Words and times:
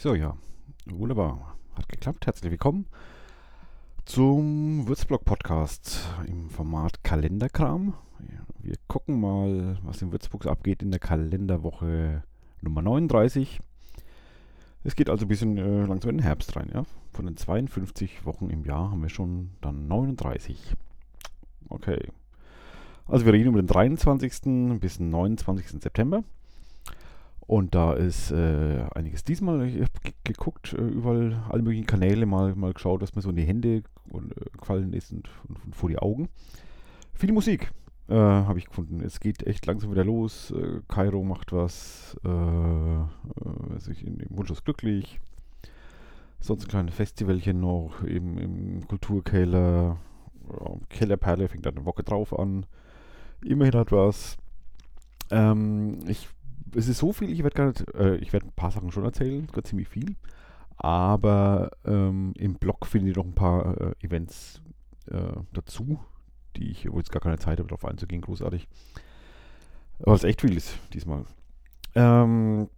So, 0.00 0.14
ja. 0.14 0.34
Wunderbar. 0.86 1.58
Hat 1.74 1.86
geklappt. 1.90 2.26
Herzlich 2.26 2.50
willkommen 2.50 2.86
zum 4.06 4.88
Würzblog-Podcast 4.88 6.08
im 6.26 6.48
Format 6.48 7.04
Kalenderkram. 7.04 7.92
Wir 8.62 8.76
gucken 8.88 9.20
mal, 9.20 9.76
was 9.82 10.00
in 10.00 10.10
Würzburg 10.10 10.46
abgeht 10.46 10.82
in 10.82 10.90
der 10.90 11.00
Kalenderwoche 11.00 12.22
Nummer 12.62 12.80
39. 12.80 13.60
Es 14.84 14.96
geht 14.96 15.10
also 15.10 15.26
ein 15.26 15.28
bisschen 15.28 15.58
äh, 15.58 15.84
langsam 15.84 16.12
in 16.12 16.16
den 16.16 16.24
Herbst 16.24 16.56
rein. 16.56 16.70
Ja? 16.72 16.84
Von 17.12 17.26
den 17.26 17.36
52 17.36 18.24
Wochen 18.24 18.48
im 18.48 18.64
Jahr 18.64 18.92
haben 18.92 19.02
wir 19.02 19.10
schon 19.10 19.50
dann 19.60 19.86
39. 19.86 20.76
Okay. 21.68 22.08
Also 23.06 23.26
wir 23.26 23.34
reden 23.34 23.50
über 23.50 23.60
den 23.60 23.66
23. 23.66 24.80
bis 24.80 24.98
29. 24.98 25.82
September. 25.82 26.24
Und 27.50 27.74
da 27.74 27.94
ist 27.94 28.30
äh, 28.30 28.84
einiges 28.94 29.24
diesmal. 29.24 29.66
Ich 29.66 29.80
habe 29.80 29.90
geguckt, 30.22 30.72
äh, 30.72 30.82
überall 30.82 31.42
alle 31.48 31.64
möglichen 31.64 31.84
Kanäle 31.84 32.24
mal, 32.24 32.54
mal 32.54 32.72
geschaut, 32.72 33.02
was 33.02 33.16
mir 33.16 33.22
so 33.22 33.30
in 33.30 33.34
die 33.34 33.42
Hände 33.42 33.82
und, 34.08 34.30
äh, 34.36 34.44
gefallen 34.56 34.92
ist 34.92 35.10
und, 35.10 35.28
und, 35.48 35.64
und, 35.64 35.74
vor 35.74 35.88
die 35.88 35.98
Augen. 35.98 36.28
Viel 37.12 37.32
Musik 37.32 37.72
äh, 38.08 38.14
habe 38.14 38.60
ich 38.60 38.66
gefunden. 38.66 39.00
Es 39.00 39.18
geht 39.18 39.44
echt 39.48 39.66
langsam 39.66 39.90
wieder 39.90 40.04
los. 40.04 40.52
Äh, 40.52 40.80
Kairo 40.86 41.24
macht 41.24 41.52
was. 41.52 42.16
Äh, 42.24 43.90
ich 43.90 44.06
in, 44.06 44.20
im 44.20 44.38
Wunschlos 44.38 44.62
glücklich. 44.62 45.18
Sonst 46.38 46.66
ein 46.66 46.68
kleines 46.68 46.94
Festivalchen 46.94 47.58
noch 47.58 48.04
eben 48.04 48.38
im 48.38 48.86
Kulturkeller. 48.86 49.96
Kellerperle 50.88 51.48
fängt 51.48 51.66
dann 51.66 51.78
eine 51.78 51.84
Woche 51.84 52.04
drauf 52.04 52.38
an. 52.38 52.64
Immerhin 53.44 53.74
hat 53.74 53.90
was. 53.90 54.36
Ähm, 55.32 55.98
ich 56.06 56.28
es 56.74 56.88
ist 56.88 56.98
so 56.98 57.12
viel, 57.12 57.30
ich 57.30 57.42
werde 57.42 57.54
gar 57.54 57.66
nicht, 57.66 57.94
äh, 57.94 58.16
ich 58.16 58.32
werde 58.32 58.46
ein 58.46 58.52
paar 58.52 58.70
Sachen 58.70 58.92
schon 58.92 59.04
erzählen, 59.04 59.46
sogar 59.46 59.64
ziemlich 59.64 59.88
viel. 59.88 60.16
Aber 60.76 61.70
ähm, 61.84 62.32
im 62.38 62.54
Blog 62.54 62.86
finde 62.86 63.10
ich 63.10 63.16
noch 63.16 63.26
ein 63.26 63.34
paar 63.34 63.78
äh, 63.80 63.94
Events 64.00 64.62
äh, 65.10 65.32
dazu, 65.52 66.00
die 66.56 66.70
ich, 66.70 66.84
jetzt 66.84 67.12
gar 67.12 67.20
keine 67.20 67.38
Zeit 67.38 67.58
habe, 67.58 67.68
darauf 67.68 67.84
einzugehen, 67.84 68.22
großartig. 68.22 68.66
Weil 69.98 70.14
es 70.14 70.24
echt 70.24 70.40
viel 70.40 70.56
ist 70.56 70.78
diesmal. 70.94 71.24
Ähm, 71.94 72.68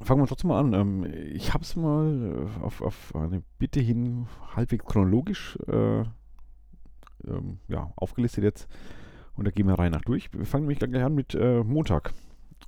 fangen 0.00 0.22
wir 0.22 0.26
trotzdem 0.26 0.48
mal 0.48 0.58
an. 0.58 0.72
Ähm, 0.74 1.04
ich 1.32 1.54
habe 1.54 1.62
es 1.62 1.76
mal 1.76 2.48
äh, 2.58 2.64
auf, 2.64 2.82
auf, 2.82 3.14
eine 3.14 3.42
Bitte 3.58 3.80
hin 3.80 4.26
halbwegs 4.56 4.84
chronologisch 4.84 5.56
äh, 5.68 6.00
ähm, 7.28 7.58
ja, 7.68 7.92
aufgelistet 7.94 8.42
jetzt. 8.42 8.68
Und 9.36 9.46
da 9.46 9.50
gehen 9.50 9.68
wir 9.68 9.78
rein 9.78 9.92
nach 9.92 10.02
durch. 10.02 10.32
Wir 10.32 10.44
fangen 10.44 10.64
nämlich 10.64 10.80
gleich 10.80 11.04
an 11.04 11.14
mit 11.14 11.34
äh, 11.34 11.62
Montag 11.62 12.12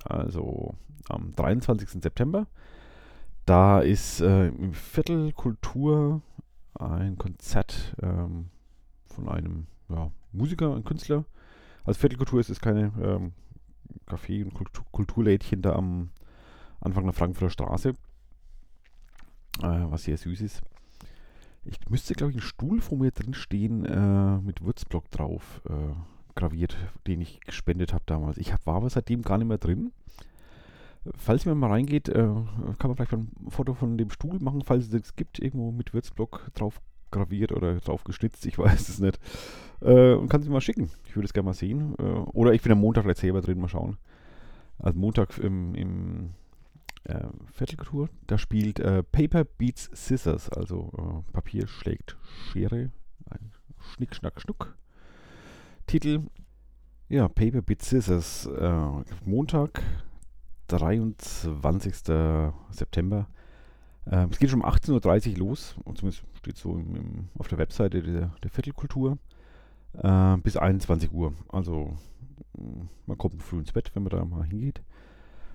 also 0.05 0.75
am 1.09 1.33
23. 1.35 2.01
September. 2.01 2.47
Da 3.45 3.79
ist 3.79 4.21
äh, 4.21 4.47
im 4.47 4.73
Viertel 4.73 5.31
Kultur 5.33 6.21
ein 6.73 7.17
Konzert 7.17 7.95
ähm, 8.01 8.49
von 9.05 9.29
einem 9.29 9.67
ja, 9.89 10.11
Musiker, 10.31 10.75
ein 10.75 10.83
Künstler. 10.83 11.25
Also 11.83 11.99
Viertelkultur 11.99 12.39
ist 12.39 12.49
es 12.49 12.59
keine 12.59 12.91
ähm, 13.01 13.33
Café- 14.07 14.43
und 14.43 14.53
Kultur 14.53 14.83
Kulturlädchen 14.91 15.61
da 15.61 15.73
am 15.73 16.09
Anfang 16.81 17.03
der 17.05 17.13
Frankfurter 17.13 17.51
Straße, 17.51 17.89
äh, 17.89 17.93
was 19.61 20.03
sehr 20.03 20.17
süß 20.17 20.41
ist. 20.41 20.61
Ich 21.63 21.79
müsste, 21.89 22.13
glaube 22.13 22.31
ich, 22.31 22.37
einen 22.37 22.47
Stuhl 22.47 22.81
vor 22.81 22.97
mir 22.97 23.11
drin 23.11 23.33
stehen 23.33 23.85
äh, 23.85 24.37
mit 24.39 24.63
Würzblock 24.63 25.09
drauf. 25.09 25.61
Äh, 25.67 25.93
graviert, 26.35 26.77
den 27.07 27.21
ich 27.21 27.39
gespendet 27.41 27.93
habe 27.93 28.03
damals. 28.05 28.37
Ich 28.37 28.53
hab, 28.53 28.65
war 28.65 28.75
aber 28.75 28.89
seitdem 28.89 29.21
gar 29.21 29.37
nicht 29.37 29.47
mehr 29.47 29.57
drin. 29.57 29.91
Falls 31.15 31.45
ihr 31.45 31.53
mal 31.53 31.69
reingeht, 31.69 32.09
äh, 32.09 32.13
kann 32.13 32.45
man 32.83 32.95
vielleicht 32.95 33.13
ein 33.13 33.31
Foto 33.49 33.73
von 33.73 33.97
dem 33.97 34.09
Stuhl 34.09 34.39
machen, 34.39 34.63
falls 34.63 34.87
es 34.87 34.93
es 34.93 35.15
gibt, 35.15 35.39
irgendwo 35.39 35.71
mit 35.71 35.93
Würzblock 35.93 36.51
drauf 36.55 36.81
graviert 37.11 37.51
oder 37.51 37.75
drauf 37.75 38.03
geschnitzt, 38.03 38.45
ich 38.45 38.57
weiß 38.57 38.89
es 38.89 38.99
nicht. 38.99 39.19
Äh, 39.81 40.13
und 40.13 40.29
kann 40.29 40.41
sie 40.41 40.49
mal 40.49 40.61
schicken. 40.61 40.89
Ich 41.05 41.15
würde 41.15 41.25
es 41.25 41.33
gerne 41.33 41.45
mal 41.45 41.53
sehen. 41.53 41.95
Äh, 41.99 42.03
oder 42.03 42.53
ich 42.53 42.61
bin 42.61 42.71
am 42.71 42.79
Montag 42.79 43.03
vielleicht 43.03 43.19
selber 43.19 43.41
drin, 43.41 43.59
mal 43.59 43.69
schauen. 43.69 43.97
Also 44.79 44.99
Montag 44.99 45.37
im, 45.37 45.73
im 45.75 46.33
äh, 47.05 47.27
Viertelkultur, 47.53 48.09
da 48.27 48.37
spielt 48.37 48.79
äh, 48.79 49.03
Paper 49.03 49.45
Beats 49.45 49.89
Scissors, 49.93 50.49
also 50.49 50.91
äh, 50.97 51.31
Papier 51.31 51.67
schlägt 51.67 52.17
Schere, 52.51 52.91
ein 53.29 53.51
Schnick, 53.79 54.15
Schnack, 54.15 54.41
Schnuck. 54.41 54.75
Titel, 55.87 56.21
ja, 57.09 57.27
Paper 57.27 57.61
Bit 57.61 57.83
Scissors, 57.83 58.47
äh, 58.47 59.03
Montag, 59.23 59.83
23. 60.67 61.95
September. 62.71 63.27
Äh, 64.05 64.27
es 64.31 64.39
geht 64.39 64.49
schon 64.49 64.61
um 64.61 64.67
18.30 64.67 65.33
Uhr 65.33 65.37
los, 65.37 65.75
und 65.83 65.97
zumindest 65.99 66.25
steht 66.33 66.57
so 66.57 66.73
im, 66.73 66.95
im, 66.95 67.29
auf 67.37 67.47
der 67.47 67.59
Webseite 67.59 68.01
der, 68.01 68.31
der 68.41 68.49
Viertelkultur, 68.49 69.17
äh, 69.93 70.37
bis 70.37 70.57
21 70.57 71.11
Uhr. 71.11 71.33
Also 71.49 71.95
mm, 72.57 72.87
man 73.05 73.17
kommt 73.17 73.41
früh 73.43 73.59
ins 73.59 73.71
Bett, 73.71 73.91
wenn 73.93 74.03
man 74.03 74.09
da 74.09 74.25
mal 74.25 74.45
hingeht. 74.45 74.81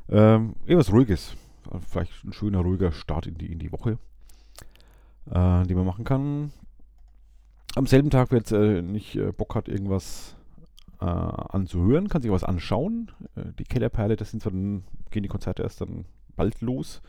Ähm, 0.09 0.55
etwas 0.67 0.93
Ruhiges, 0.93 1.37
vielleicht 1.89 2.25
ein 2.25 2.33
schöner, 2.33 2.61
ruhiger 2.61 2.93
Start 2.93 3.27
in 3.27 3.35
die, 3.35 3.53
in 3.53 3.59
die 3.59 3.73
Woche, 3.73 3.99
äh, 5.27 5.65
den 5.65 5.77
man 5.77 5.87
machen 5.87 6.05
kann 6.05 6.53
am 7.75 7.87
selben 7.87 8.11
Tag, 8.11 8.31
wer 8.31 8.39
jetzt 8.39 8.53
äh, 8.53 8.83
nicht 8.83 9.17
äh, 9.17 9.33
Bock 9.33 9.55
hat, 9.55 9.69
irgendwas 9.69 10.37
äh, 11.01 11.05
anzuhören, 11.05 12.09
kann 12.09 12.23
sich 12.23 12.31
was 12.31 12.45
anschauen. 12.45 13.11
Äh, 13.37 13.53
die 13.59 13.65
Kellerperle, 13.65 14.17
das 14.17 14.31
sind 14.31 14.45
dann, 14.45 14.85
gehen 15.11 15.23
die 15.23 15.29
Konzerte 15.29 15.63
erst 15.63 15.81
dann 15.81 16.05
bald 16.37 16.61
los 16.61 17.01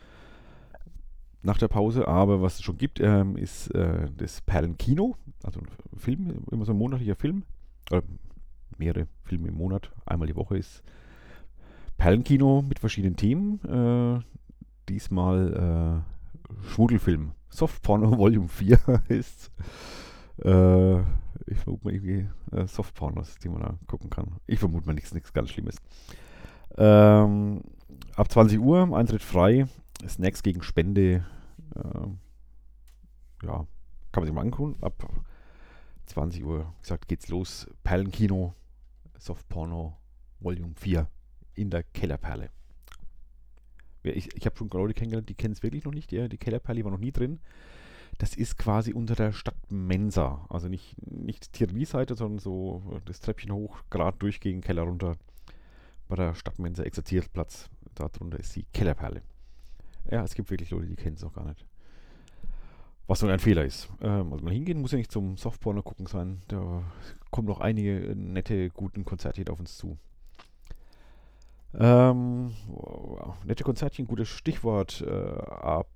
nach 1.42 1.58
der 1.58 1.68
Pause. 1.68 2.06
Aber 2.08 2.42
was 2.42 2.56
es 2.56 2.62
schon 2.62 2.78
gibt, 2.78 3.00
ähm, 3.00 3.36
ist 3.36 3.68
äh, 3.74 4.08
das 4.16 4.40
Perlenkino, 4.42 5.16
also 5.42 5.60
ein 5.60 5.98
Film, 5.98 6.44
immer 6.50 6.64
so 6.64 6.72
ein 6.72 6.78
monatlicher 6.78 7.16
Film. 7.16 7.44
Oder 7.90 8.02
mehrere 8.78 9.06
Filme 9.24 9.48
im 9.48 9.54
Monat, 9.54 9.90
einmal 10.06 10.28
die 10.28 10.36
Woche 10.36 10.56
ist 10.56 10.82
Perlenkino 11.98 12.62
mit 12.62 12.78
verschiedenen 12.78 13.16
Themen. 13.16 13.60
Äh, 13.64 14.20
diesmal 14.88 16.04
Schmuddelfilm. 16.68 17.32
Softporno 17.50 18.16
Volume 18.18 18.48
4 18.48 18.78
ist 19.08 19.50
äh, 20.38 21.00
ich 21.46 21.58
vermute 21.58 21.84
mal 21.84 21.94
irgendwie 21.94 22.28
äh, 22.52 22.66
Softpornos, 22.66 23.36
die 23.36 23.48
man 23.48 23.62
da 23.62 23.78
gucken 23.86 24.10
kann. 24.10 24.36
Ich 24.46 24.58
vermute 24.58 24.86
mal 24.86 24.94
nichts, 24.94 25.12
nichts 25.14 25.32
ganz 25.32 25.50
Schlimmes. 25.50 25.76
Ähm, 26.76 27.62
ab 28.16 28.30
20 28.30 28.58
Uhr, 28.58 28.96
Eintritt 28.96 29.22
frei, 29.22 29.66
Snacks 30.06 30.42
gegen 30.42 30.62
Spende. 30.62 31.24
Äh, 31.74 33.46
ja, 33.46 33.66
kann 34.12 34.22
man 34.22 34.24
sich 34.24 34.34
mal 34.34 34.42
angucken. 34.42 34.76
Ab 34.80 35.08
20 36.06 36.44
Uhr, 36.44 36.60
wie 36.60 36.82
gesagt, 36.82 37.08
geht's 37.08 37.28
los. 37.28 37.68
Perlenkino, 37.84 38.54
Softporno, 39.18 39.96
Volume 40.40 40.74
4 40.76 41.06
in 41.54 41.70
der 41.70 41.82
Kellerperle. 41.82 42.50
Ich, 44.04 44.34
ich 44.34 44.46
habe 44.46 44.56
schon 44.56 44.68
Leute 44.70 44.94
kennengelernt, 44.94 45.28
die 45.28 45.34
kennen 45.34 45.52
es 45.52 45.62
wirklich 45.62 45.84
noch 45.84 45.92
nicht. 45.92 46.10
Ja, 46.10 46.26
die 46.26 46.38
Kellerperle 46.38 46.84
war 46.84 46.90
noch 46.90 46.98
nie 46.98 47.12
drin 47.12 47.38
das 48.22 48.36
ist 48.36 48.56
quasi 48.56 48.92
unter 48.92 49.16
der 49.16 49.32
Stadt 49.32 49.56
Mensa. 49.68 50.46
Also 50.48 50.68
nicht, 50.68 50.94
nicht 51.10 51.52
Tiramiseite, 51.52 52.14
sondern 52.14 52.38
so 52.38 53.00
das 53.04 53.18
Treppchen 53.18 53.50
hoch, 53.52 53.78
gerade 53.90 54.16
durchgehen, 54.16 54.60
Keller 54.60 54.82
runter. 54.82 55.16
Bei 56.08 56.14
der 56.14 56.36
Stadtmensa 56.36 56.84
Exerzierplatz. 56.84 57.68
Da 57.96 58.06
drunter 58.06 58.38
ist 58.38 58.54
die 58.54 58.62
Kellerperle. 58.72 59.22
Ja, 60.08 60.22
es 60.22 60.36
gibt 60.36 60.52
wirklich 60.52 60.70
Leute, 60.70 60.86
die 60.86 60.94
kennen 60.94 61.16
es 61.16 61.24
auch 61.24 61.32
gar 61.32 61.46
nicht. 61.46 61.66
Was 63.08 63.18
so 63.18 63.26
ein 63.26 63.40
Fehler 63.40 63.64
ist. 63.64 63.88
Ähm, 64.00 64.32
also 64.32 64.44
mal 64.44 64.54
hingehen 64.54 64.80
muss 64.80 64.92
ja 64.92 64.98
nicht 64.98 65.10
zum 65.10 65.36
Softporno 65.36 65.82
gucken 65.82 66.06
sein. 66.06 66.42
Da 66.46 66.84
kommen 67.32 67.48
noch 67.48 67.58
einige 67.58 68.14
nette, 68.14 68.70
guten 68.70 69.04
Konzerte 69.04 69.50
auf 69.50 69.58
uns 69.58 69.76
zu. 69.76 69.98
Ähm, 71.74 72.52
nette 73.44 73.64
Konzertchen, 73.64 74.06
gutes 74.06 74.28
Stichwort. 74.28 75.00
Äh, 75.04 75.10
ab, 75.10 75.90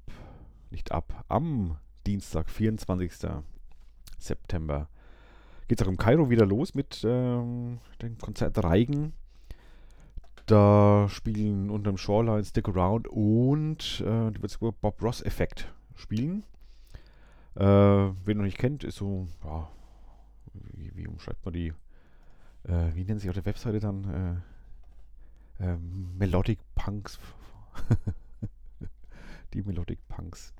nicht 0.72 0.90
ab, 0.90 1.24
am 1.28 1.76
Dienstag, 2.06 2.48
24. 2.48 3.28
September. 4.18 4.88
Geht 5.66 5.80
es 5.80 5.86
auch 5.86 5.90
im 5.90 5.96
Kairo 5.96 6.30
wieder 6.30 6.46
los 6.46 6.74
mit 6.74 7.02
ähm, 7.04 7.80
dem 8.00 8.16
Konzert 8.18 8.62
Reigen. 8.62 9.12
Da 10.46 11.08
spielen 11.08 11.68
unter 11.68 11.90
dem 11.90 11.98
Shoreline 11.98 12.44
Stick 12.44 12.68
Around 12.68 13.08
und 13.08 14.04
äh, 14.06 14.30
die 14.30 14.40
Würzburger 14.40 14.76
Bob 14.80 15.02
Ross 15.02 15.20
Effekt 15.20 15.74
spielen. 15.96 16.44
Äh, 17.56 17.64
wer 17.64 18.34
noch 18.36 18.44
nicht 18.44 18.58
kennt, 18.58 18.84
ist 18.84 18.96
so, 18.96 19.26
ja, 19.44 19.68
wie, 20.74 20.94
wie 20.94 21.08
umschreibt 21.08 21.44
man 21.44 21.54
die, 21.54 21.72
äh, 22.68 22.94
wie 22.94 23.04
nennen 23.04 23.18
sie 23.18 23.28
auf 23.28 23.34
der 23.34 23.46
Webseite 23.46 23.80
dann? 23.80 24.44
Äh, 25.58 25.64
äh, 25.64 25.76
Melodic 26.16 26.60
Punks. 26.76 27.18
die 29.54 29.62
Melodic 29.62 29.98
Punks 30.06 30.54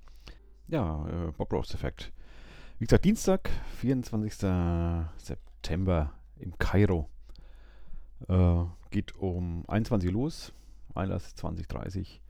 ja, 0.68 1.06
äh, 1.08 1.32
Bob 1.32 1.52
Ross 1.52 1.74
Effekt. 1.74 2.12
Wie 2.78 2.84
gesagt, 2.84 3.04
Dienstag, 3.04 3.50
24. 3.78 4.34
September 5.16 6.12
im 6.38 6.58
Kairo. 6.58 7.08
Äh, 8.28 8.64
geht 8.90 9.16
um 9.16 9.64
21 9.68 10.08
Uhr 10.08 10.14
los. 10.14 10.52
Einlass 10.94 11.34
2030. 11.36 12.20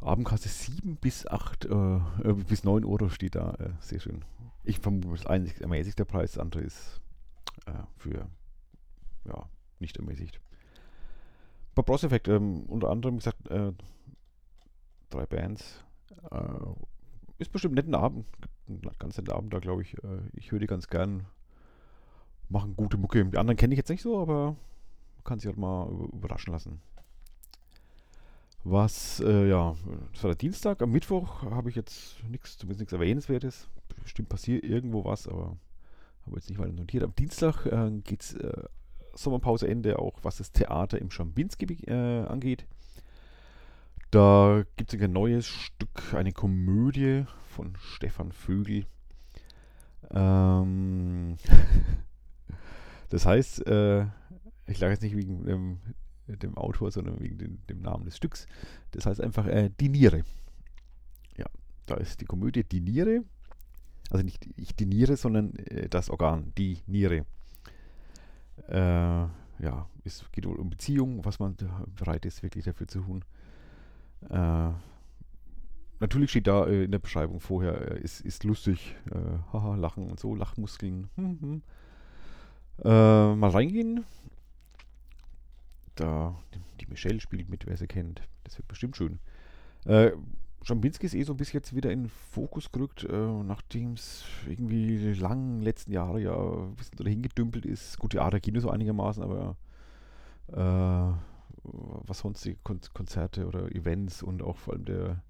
Abendkasse 0.00 0.48
7 0.48 0.96
bis 0.96 1.26
8, 1.26 1.64
äh, 1.64 1.68
äh, 1.68 2.32
bis 2.34 2.64
9 2.64 2.84
Euro 2.84 3.08
steht 3.08 3.36
da. 3.36 3.54
Äh, 3.54 3.70
sehr 3.80 4.00
schön. 4.00 4.24
Ich 4.62 4.78
vermute, 4.80 5.08
das 5.08 5.26
einzig 5.26 5.60
ermäßigte 5.60 6.04
Preis, 6.04 6.32
das 6.32 6.40
andere 6.40 6.62
ist 6.62 7.00
äh, 7.66 7.72
für, 7.96 8.26
ja, 9.24 9.48
nicht 9.78 9.96
ermäßigt. 9.96 10.40
Bei 11.74 11.82
Bros 11.82 12.04
Effect, 12.04 12.28
ähm, 12.28 12.64
unter 12.64 12.90
anderem, 12.90 13.14
wie 13.14 13.18
gesagt, 13.18 13.48
äh, 13.48 13.72
drei 15.10 15.26
Bands. 15.26 15.84
Ist 17.38 17.52
bestimmt 17.52 17.78
ein 17.78 17.86
netter 17.86 18.00
Abend, 18.00 18.26
ein 18.68 18.80
ganz 18.98 19.16
netter 19.16 19.34
Abend 19.34 19.52
da, 19.52 19.58
glaube 19.58 19.82
ich. 19.82 19.94
Äh, 20.04 20.20
ich 20.34 20.50
die 20.50 20.66
ganz 20.66 20.88
gern. 20.88 21.24
Machen 22.48 22.76
gute 22.76 22.98
Mucke. 22.98 23.24
Die 23.24 23.38
anderen 23.38 23.56
kenne 23.56 23.72
ich 23.74 23.78
jetzt 23.78 23.88
nicht 23.88 24.02
so, 24.02 24.20
aber 24.20 24.54
kann 25.24 25.38
sich 25.38 25.46
halt 25.46 25.56
mal 25.56 25.88
überraschen 26.12 26.52
lassen. 26.52 26.80
Was, 28.62 29.20
äh, 29.20 29.48
ja, 29.48 29.74
das 30.12 30.22
war 30.22 30.30
der 30.30 30.36
Dienstag. 30.36 30.82
Am 30.82 30.90
Mittwoch 30.90 31.42
habe 31.42 31.68
ich 31.68 31.76
jetzt 31.76 32.22
nichts, 32.28 32.56
zumindest 32.56 32.80
nichts 32.80 32.92
Erwähnenswertes. 32.92 33.68
Bestimmt 34.02 34.28
passiert 34.28 34.64
irgendwo 34.64 35.04
was, 35.04 35.26
aber 35.26 35.56
habe 36.26 36.36
jetzt 36.36 36.48
nicht 36.48 36.58
weiter 36.58 36.72
notiert. 36.72 37.04
Am 37.04 37.14
Dienstag 37.14 37.66
äh, 37.66 37.90
geht 38.02 38.22
es 38.22 38.34
äh, 38.34 38.64
Sommerpauseende 39.14 39.98
auch, 39.98 40.18
was 40.22 40.38
das 40.38 40.52
Theater 40.52 40.98
im 40.98 41.10
Schambinski 41.10 41.66
äh, 41.86 42.24
angeht. 42.26 42.66
Da 44.14 44.62
gibt 44.76 44.94
es 44.94 45.00
ein 45.00 45.12
neues 45.12 45.48
Stück, 45.48 46.14
eine 46.14 46.30
Komödie 46.30 47.24
von 47.48 47.74
Stefan 47.80 48.30
Vögel. 48.30 48.86
Ähm 50.12 51.36
das 53.08 53.26
heißt, 53.26 53.66
äh, 53.66 54.06
ich 54.68 54.78
lag 54.78 54.90
jetzt 54.90 55.02
nicht 55.02 55.16
wegen 55.16 55.48
ähm, 55.48 55.78
dem 56.28 56.56
Autor, 56.56 56.92
sondern 56.92 57.18
wegen 57.18 57.38
den, 57.38 57.66
dem 57.66 57.80
Namen 57.80 58.04
des 58.04 58.16
Stücks. 58.16 58.46
Das 58.92 59.04
heißt 59.04 59.20
einfach 59.20 59.48
äh, 59.48 59.70
Die 59.80 59.88
Niere. 59.88 60.22
Ja, 61.36 61.46
da 61.86 61.96
ist 61.96 62.20
die 62.20 62.26
Komödie 62.26 62.62
Die 62.62 62.80
Niere. 62.80 63.24
Also 64.10 64.24
nicht 64.24 64.48
ich 64.56 64.76
diniere, 64.76 65.16
sondern 65.16 65.56
äh, 65.56 65.88
das 65.88 66.08
Organ, 66.08 66.52
die 66.56 66.78
Niere. 66.86 67.26
Äh, 68.68 69.26
ja, 69.58 69.88
es 70.04 70.24
geht 70.30 70.46
wohl 70.46 70.60
um 70.60 70.70
Beziehungen, 70.70 71.24
was 71.24 71.40
man 71.40 71.56
bereit 71.96 72.24
ist, 72.26 72.44
wirklich 72.44 72.64
dafür 72.64 72.86
zu 72.86 73.00
tun. 73.00 73.24
Äh, 74.30 74.72
natürlich 76.00 76.30
steht 76.30 76.46
da 76.46 76.66
äh, 76.66 76.84
in 76.84 76.90
der 76.90 76.98
Beschreibung 76.98 77.40
vorher, 77.40 77.92
äh, 77.92 78.00
ist, 78.00 78.20
ist 78.20 78.44
lustig, 78.44 78.96
äh, 79.10 79.38
haha, 79.52 79.76
lachen 79.76 80.10
und 80.10 80.20
so, 80.20 80.34
Lachmuskeln. 80.34 81.08
Hm, 81.16 81.62
hm. 82.82 83.38
mal 83.38 83.50
reingehen, 83.50 84.04
da, 85.94 86.36
die 86.80 86.86
Michelle 86.86 87.20
spielt 87.20 87.48
mit, 87.48 87.66
wer 87.66 87.76
sie 87.76 87.86
kennt. 87.86 88.22
Das 88.42 88.58
wird 88.58 88.68
bestimmt 88.68 88.96
schön. 88.96 89.18
Äh, 89.84 90.12
Schambinski 90.62 91.06
ist 91.06 91.14
eh 91.14 91.22
so 91.22 91.34
ein 91.34 91.36
bisschen 91.36 91.58
jetzt 91.58 91.74
wieder 91.74 91.92
in 91.92 92.04
den 92.04 92.08
Fokus 92.08 92.72
gerückt, 92.72 93.04
äh, 93.04 93.42
nachdem 93.42 93.92
es 93.92 94.24
irgendwie 94.48 95.12
lang 95.12 95.60
letzten 95.60 95.92
Jahre 95.92 96.20
ja 96.20 96.34
ein 96.34 96.74
bisschen 96.74 96.96
dahin 96.96 97.22
gedümpelt 97.22 97.66
ist. 97.66 97.98
Gut, 97.98 98.14
ja, 98.14 98.28
da 98.30 98.38
ging 98.38 98.58
so 98.58 98.70
einigermaßen, 98.70 99.22
aber 99.22 99.56
äh, 100.48 101.33
was 101.64 102.20
sonst 102.20 102.44
die 102.44 102.56
Kon 102.62 102.80
Konzerte 102.92 103.46
oder 103.46 103.74
Events 103.74 104.22
und 104.22 104.42
auch 104.42 104.58
vor 104.58 104.74
allem 104.74 104.84
der, 104.84 105.22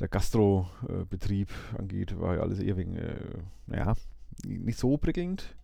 der 0.00 0.08
Gastrobetrieb 0.08 1.50
angeht, 1.78 2.18
war 2.20 2.36
ja 2.36 2.42
alles 2.42 2.60
eher 2.60 2.76
wegen, 2.76 2.96
äh, 2.96 3.38
naja, 3.66 3.94
nicht 4.44 4.78
so 4.78 4.96
prickelnd 4.96 5.56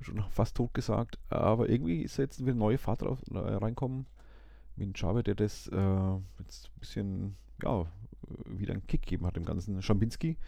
schon 0.00 0.22
fast 0.30 0.56
tot 0.56 0.74
gesagt, 0.74 1.18
aber 1.28 1.68
irgendwie 1.68 2.02
ist 2.02 2.16
jetzt 2.16 2.40
wieder 2.40 2.54
neue 2.54 2.78
Fahrt 2.78 3.02
drauf, 3.02 3.22
äh, 3.32 3.38
reinkommen. 3.38 4.06
Mit 4.76 4.98
Java, 4.98 5.22
der 5.22 5.34
das 5.34 5.68
äh, 5.68 6.14
jetzt 6.38 6.68
ein 6.68 6.80
bisschen, 6.80 7.36
ja, 7.62 7.84
wieder 8.46 8.72
einen 8.72 8.86
Kick 8.86 9.02
gegeben 9.02 9.26
hat 9.26 9.36
im 9.36 9.44
ganzen. 9.44 9.82
Schambinski. 9.82 10.38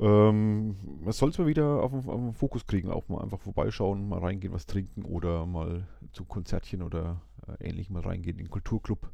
Ähm, 0.00 0.76
man 1.02 1.12
soll 1.12 1.30
es 1.30 1.38
mal 1.38 1.46
wieder 1.46 1.82
auf 1.82 1.92
den, 1.92 2.34
Fokus 2.34 2.66
kriegen, 2.66 2.90
auch 2.90 3.08
mal 3.08 3.22
einfach 3.22 3.40
vorbeischauen, 3.40 4.08
mal 4.08 4.18
reingehen, 4.18 4.52
was 4.52 4.66
trinken 4.66 5.04
oder 5.04 5.46
mal 5.46 5.86
zu 6.12 6.24
Konzertchen 6.24 6.82
oder 6.82 7.20
äh, 7.46 7.68
ähnlich 7.68 7.90
mal 7.90 8.02
reingehen 8.02 8.38
in 8.38 8.46
den 8.46 8.50
Kulturclub 8.50 9.10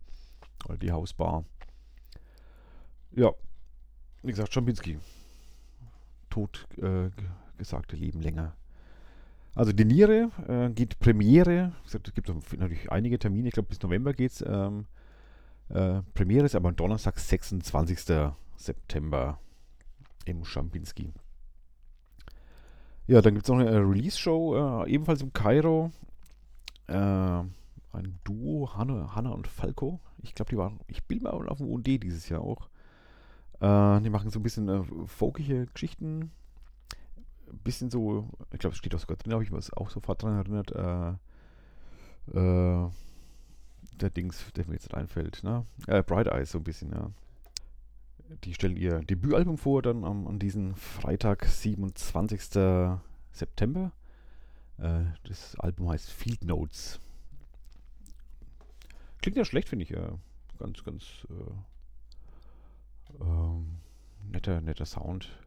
oder 0.67 0.79
die 0.79 0.93
Hausbar. 0.93 1.45
Ja, 3.13 3.33
wie 4.23 4.31
gesagt, 4.31 4.53
Schambinski. 4.53 4.99
Tot 6.31 6.67
äh, 6.77 7.11
gesagte 7.57 7.97
Leben 7.97 8.21
länger. 8.21 8.55
Also 9.55 9.73
die 9.73 9.85
Niere 9.85 10.31
äh, 10.47 10.71
geht 10.71 11.01
Premiere, 11.01 11.73
es 11.85 11.99
gibt 12.15 12.29
natürlich 12.29 12.93
einige 12.93 13.19
Termine, 13.19 13.49
ich 13.49 13.55
glaube 13.55 13.71
bis 13.71 13.83
November 13.83 14.13
geht 14.13 14.33
es. 14.33 14.45
Ähm, 14.47 14.87
äh, 15.69 16.03
Premiere 16.15 16.47
ist 16.47 16.55
aber 16.55 16.69
am 16.69 16.77
Donnerstag, 16.77 17.19
26. 17.19 18.31
September 18.57 19.41
im 20.27 20.45
Schampinski. 20.45 21.13
Ja, 23.07 23.23
dann 23.23 23.35
gibt 23.35 23.47
es 23.47 23.49
noch 23.49 23.59
eine 23.59 23.71
äh, 23.71 23.79
Release-Show, 23.79 24.85
äh, 24.85 24.91
ebenfalls 24.91 25.23
im 25.23 25.33
Kairo. 25.33 25.91
Äh, 26.87 27.43
ein 27.93 28.19
Duo, 28.25 28.75
Hanna, 28.75 29.14
Hanna 29.14 29.31
und 29.31 29.46
Falco. 29.46 30.00
Ich 30.23 30.35
glaube, 30.35 30.50
die 30.50 30.56
waren, 30.56 30.81
ich 30.87 31.05
bin 31.05 31.23
mal 31.23 31.49
auf 31.49 31.58
dem 31.58 31.69
UND 31.69 31.87
dieses 31.87 32.29
Jahr 32.29 32.43
auch. 32.43 32.69
Äh, 33.61 34.00
die 34.02 34.11
machen 34.11 34.31
so 34.31 34.38
ein 34.38 34.43
bisschen 34.43 34.69
äh, 34.69 34.82
folkige 35.06 35.67
Geschichten 35.67 36.31
ein 37.50 37.58
bisschen 37.58 37.90
so, 37.90 38.29
ich 38.52 38.58
glaube, 38.58 38.73
es 38.73 38.79
steht 38.79 38.94
auch 38.94 39.00
sogar 39.00 39.17
drin, 39.17 39.32
habe 39.32 39.43
ich 39.43 39.50
mich 39.50 39.73
auch 39.76 39.90
sofort 39.90 40.23
dran 40.23 40.37
erinnert, 40.37 40.73
äh, 40.73 41.11
äh, 42.38 42.90
der 44.00 44.11
Dings, 44.11 44.52
der 44.55 44.67
mir 44.67 44.75
jetzt 44.75 44.94
einfällt, 44.94 45.43
ne? 45.43 45.64
Äh, 45.87 46.02
Bright 46.02 46.29
Eyes 46.29 46.52
so 46.52 46.58
ein 46.58 46.64
bisschen, 46.64 46.93
ja. 46.93 47.11
Die 48.44 48.52
stellen 48.52 48.76
ihr 48.76 49.00
Debütalbum 49.00 49.56
vor, 49.56 49.82
dann 49.82 50.05
am, 50.05 50.26
an 50.26 50.38
diesem 50.38 50.75
Freitag, 50.75 51.46
27. 51.46 53.00
September. 53.32 53.93
Äh, 54.76 55.05
das 55.25 55.56
Album 55.58 55.88
heißt 55.88 56.11
Field 56.11 56.44
Notes. 56.44 57.00
Klingt 59.29 59.37
ja 59.37 59.45
schlecht, 59.45 59.69
finde 59.69 59.83
ich. 59.83 59.91
Ja. 59.91 60.19
Ganz, 60.59 60.83
ganz 60.85 61.05
äh, 61.29 63.23
ähm, 63.23 63.77
netter, 64.33 64.63
netter 64.63 64.87
Sound. 64.87 65.39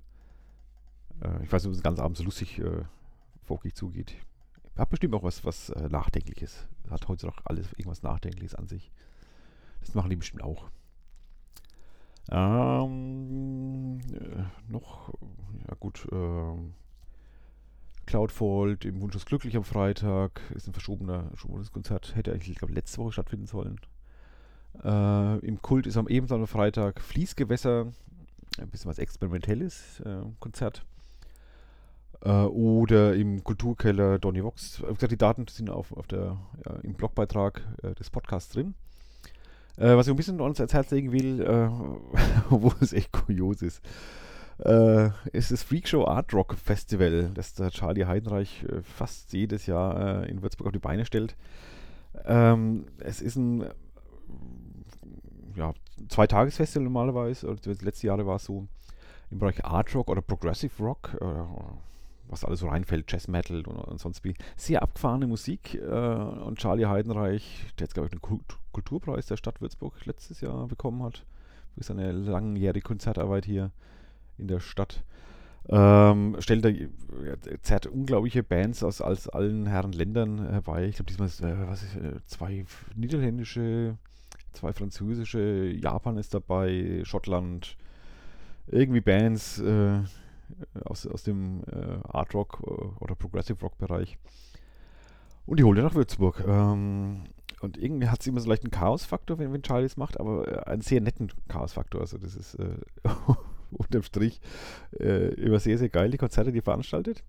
Äh, 1.20 1.44
ich 1.44 1.52
weiß 1.52 1.64
nicht, 1.64 1.72
ob 1.72 1.78
es 1.78 1.82
ganz 1.82 1.98
abends 1.98 2.20
so 2.20 2.24
lustig 2.24 2.60
äh, 2.60 2.84
folglich 3.44 3.74
zugeht. 3.74 4.14
Hat 4.78 4.92
bestimmt 4.92 5.16
auch 5.16 5.24
was, 5.24 5.44
was 5.46 5.72
äh, 5.72 5.90
Nachdenkliches. 5.90 6.68
Hat 6.92 7.08
heute 7.08 7.26
noch 7.26 7.44
alles 7.46 7.74
irgendwas 7.74 8.04
Nachdenkliches 8.04 8.54
an 8.54 8.68
sich. 8.68 8.92
Das 9.80 9.96
machen 9.96 10.12
die 10.12 10.16
bestimmt 10.16 10.44
auch. 10.44 10.70
Ähm, 12.30 14.00
äh, 14.12 14.44
noch, 14.72 15.12
ja 15.68 15.74
gut, 15.80 16.08
ähm, 16.12 16.76
Cloudfold 18.12 18.84
im 18.84 19.00
Wunschlos 19.00 19.26
Glücklich 19.26 19.56
am 19.56 19.64
Freitag 19.64 20.42
ist 20.54 20.68
ein 20.68 20.74
verschobener, 20.74 21.30
verschobenes 21.30 21.72
Konzert. 21.72 22.14
Hätte 22.14 22.34
eigentlich, 22.34 22.50
ich 22.50 22.58
glaube, 22.58 22.74
letzte 22.74 22.98
Woche 22.98 23.14
stattfinden 23.14 23.48
sollen. 23.48 23.80
Äh, 24.84 25.40
Im 25.46 25.62
Kult 25.62 25.88
ist 25.88 25.96
am 25.96 26.10
ebenso 26.10 26.36
am 26.36 26.46
Freitag 26.46 27.00
Fließgewässer, 27.00 27.88
ein 28.58 28.68
bisschen 28.68 28.92
was 28.92 29.00
Experimentelles, 29.00 30.02
äh, 30.02 30.24
Konzert. 30.42 30.84
Äh, 32.20 32.32
oder 32.32 33.16
im 33.16 33.46
Kulturkeller 33.46 34.20
Donny 34.20 34.44
Vox. 34.44 34.84
Die 35.10 35.18
Daten 35.18 35.48
sind 35.48 35.70
auf, 35.70 35.94
auf 35.94 36.08
der, 36.08 36.38
ja, 36.66 36.74
im 36.84 36.96
Blogbeitrag 36.96 37.62
äh, 37.82 37.96
des 37.96 38.10
Podcasts 38.10 38.52
drin. 38.52 38.74
Äh, 39.78 39.96
was 39.96 40.08
ich 40.08 40.14
ein 40.14 40.18
bisschen 40.18 40.42
uns 40.42 40.60
ans 40.60 40.74
Herz 40.74 40.92
legen 40.92 41.14
will, 41.14 41.40
äh, 41.40 41.70
wo 42.50 42.74
es 42.82 42.92
echt 42.92 43.14
kurios 43.14 43.62
ist, 43.62 43.82
äh, 44.66 45.10
ist 45.32 45.52
das 45.52 45.64
Freakshow 45.64 46.06
Art 46.06 46.34
Rock 46.34 46.56
Festival, 46.56 47.32
das 47.34 47.54
der 47.54 47.72
Charlie 47.72 48.06
Heidenreich 48.06 48.64
äh, 48.64 48.82
fast 48.82 49.34
jedes 49.34 49.66
Jahr 49.66 50.26
in 50.28 50.42
Würzburg 50.42 50.68
auf 50.68 50.74
die 50.74 50.80
Beine 50.80 51.06
stellt. 51.06 51.36
Ähm, 52.26 52.86
es 53.00 53.22
ist 53.22 53.36
ein 53.36 53.66
ja, 55.56 55.74
Zwei-Tages-Festival 56.08 56.84
normalerweise, 56.84 57.48
oder 57.48 57.60
die 57.60 57.86
letzten 57.86 58.08
Jahre 58.08 58.26
war 58.26 58.38
es 58.38 58.46
so, 58.46 58.68
im 59.30 59.40
Bereich 59.40 59.64
Art 59.64 59.94
Rock 59.96 60.10
oder 60.10 60.22
Progressive 60.22 60.84
Rock, 60.84 61.18
was 62.32 62.46
alles 62.46 62.62
so 62.62 62.70
reinfällt, 62.70 63.12
Jazz 63.12 63.28
Metal 63.28 63.66
und, 63.68 63.78
und 63.78 64.00
sonst 64.00 64.24
wie. 64.24 64.34
Sehr 64.56 64.82
abgefahrene 64.82 65.28
Musik. 65.28 65.76
Äh, 65.76 65.86
und 65.86 66.58
Charlie 66.58 66.86
Heidenreich, 66.86 67.66
der 67.78 67.86
jetzt, 67.86 67.94
glaube 67.94 68.08
ich, 68.08 68.12
den 68.12 68.22
Kult 68.22 68.58
Kulturpreis 68.72 69.26
der 69.26 69.36
Stadt 69.36 69.60
Würzburg 69.60 70.06
letztes 70.06 70.40
Jahr 70.40 70.66
bekommen 70.68 71.04
hat, 71.04 71.26
für 71.76 71.84
seine 71.84 72.14
langjährige 72.14 72.88
Konzertarbeit 72.88 73.46
hier 73.46 73.72
in 74.42 74.48
der 74.48 74.60
Stadt. 74.60 75.04
Ähm, 75.70 76.36
stellt 76.40 76.66
er, 76.66 77.62
zerrt 77.62 77.86
unglaubliche 77.86 78.44
Bands 78.44 78.84
aus, 78.84 79.00
aus 79.00 79.30
allen 79.30 79.68
Herren 79.68 79.94
Ländern 79.94 80.50
herbei. 80.50 80.88
Ich 80.88 80.96
glaube, 80.96 81.10
diesmal 81.10 81.28
ist, 81.28 81.42
äh, 81.42 81.68
was 81.68 81.84
ist, 81.84 81.96
äh, 81.96 82.20
zwei 82.26 82.66
niederländische, 82.96 83.98
zwei 84.54 84.74
französische, 84.74 85.72
Japan 85.72 86.18
ist 86.18 86.34
dabei, 86.34 87.02
Schottland, 87.04 87.78
irgendwie 88.68 89.02
Bands, 89.02 89.60
äh, 89.60 90.00
aus, 90.84 91.08
aus 91.08 91.24
dem 91.24 91.62
äh, 91.72 92.08
Art 92.08 92.34
Rock 92.34 92.62
äh, 92.66 93.04
oder 93.04 93.16
Progressive 93.16 93.60
Rock 93.62 93.78
Bereich. 93.78 94.18
Und 95.46 95.60
die 95.60 95.64
holt 95.64 95.78
er 95.78 95.86
nach 95.86 95.96
Würzburg. 95.96 96.44
Ähm, 96.48 97.24
und 97.62 97.78
irgendwie 97.78 98.10
hat 98.10 98.22
es 98.22 98.28
immer 98.28 98.40
so 98.40 98.50
leicht 98.50 98.64
einen 98.64 98.72
Chaos-Faktor, 98.72 99.38
wenn, 99.38 99.54
wenn 99.54 99.62
Charlie 99.62 99.86
es 99.86 99.98
macht, 99.98 100.20
aber 100.20 100.48
äh, 100.48 100.70
einen 100.70 100.82
sehr 100.82 101.02
netten 101.02 101.32
Chaos-Faktor. 101.48 102.02
Also 102.02 102.18
das 102.18 102.36
ist 102.36 102.56
äh, 102.56 102.76
unterm 103.78 104.04
Strich 104.04 104.42
äh, 105.00 105.34
immer 105.36 105.60
sehr, 105.60 105.78
sehr 105.78 105.90
geil, 105.90 106.12
die 106.12 106.18
Konzerte, 106.18 106.52
die 106.52 106.60
er 106.60 106.64
veranstaltet. 106.64 107.24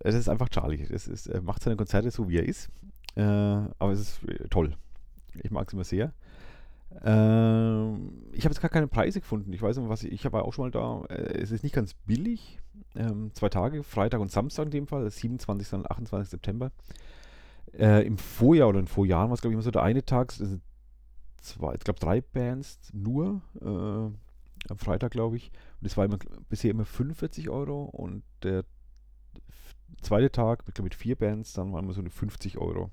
Es 0.00 0.14
ist 0.14 0.28
einfach 0.28 0.48
Charlie. 0.48 0.86
Das 0.90 1.06
ist, 1.06 1.28
er 1.28 1.42
macht 1.42 1.62
seine 1.62 1.76
Konzerte 1.76 2.10
so, 2.10 2.28
wie 2.28 2.38
er 2.38 2.46
ist. 2.46 2.70
Äh, 3.14 3.22
aber 3.22 3.92
es 3.92 4.00
ist 4.00 4.28
äh, 4.28 4.48
toll. 4.48 4.76
Ich 5.42 5.50
mag 5.50 5.68
es 5.68 5.74
immer 5.74 5.84
sehr. 5.84 6.12
Ähm, 7.04 8.12
ich 8.32 8.44
habe 8.44 8.52
jetzt 8.52 8.60
gar 8.60 8.70
keine 8.70 8.88
Preise 8.88 9.20
gefunden. 9.20 9.52
Ich 9.52 9.62
weiß 9.62 9.76
nicht, 9.76 9.88
was 9.88 10.04
ich, 10.04 10.12
ich 10.12 10.32
war 10.32 10.44
auch 10.44 10.52
schon 10.52 10.66
mal 10.66 10.70
da. 10.70 11.04
Äh, 11.08 11.40
es 11.40 11.50
ist 11.50 11.62
nicht 11.62 11.74
ganz 11.74 11.94
billig. 11.94 12.60
Ähm, 12.94 13.30
zwei 13.34 13.48
Tage, 13.48 13.82
Freitag 13.82 14.20
und 14.20 14.30
Samstag 14.30 14.66
in 14.66 14.70
dem 14.70 14.86
Fall, 14.86 15.08
27. 15.10 15.72
und 15.74 15.90
28. 15.90 16.30
September. 16.30 16.70
Äh, 17.78 18.06
Im 18.06 18.18
Vorjahr 18.18 18.68
oder 18.68 18.80
in 18.80 18.86
Vorjahren 18.86 19.30
war 19.30 19.34
es, 19.34 19.40
glaube 19.40 19.52
ich, 19.52 19.54
immer 19.54 19.62
so 19.62 19.70
der 19.70 19.82
eine 19.82 20.04
Tag. 20.04 20.28
Das 20.28 20.38
sind 20.38 20.62
zwei, 21.40 21.74
ich 21.74 21.80
glaube, 21.80 22.00
drei 22.00 22.20
Bands 22.20 22.78
nur. 22.92 23.40
Äh, 23.60 24.14
am 24.68 24.78
Freitag, 24.78 25.12
glaube 25.12 25.36
ich. 25.36 25.50
Und 25.80 25.84
das 25.84 25.96
war 25.96 26.04
immer, 26.04 26.18
bisher 26.48 26.70
immer 26.70 26.84
45 26.84 27.48
Euro. 27.50 27.84
Und 27.84 28.22
der 28.42 28.64
zweite 30.00 30.30
Tag, 30.30 30.66
mit, 30.66 30.80
mit 30.82 30.94
vier 30.94 31.16
Bands, 31.16 31.52
dann 31.52 31.72
waren 31.72 31.86
wir 31.86 31.94
so 31.94 32.00
eine 32.00 32.10
50 32.10 32.58
Euro. 32.58 32.90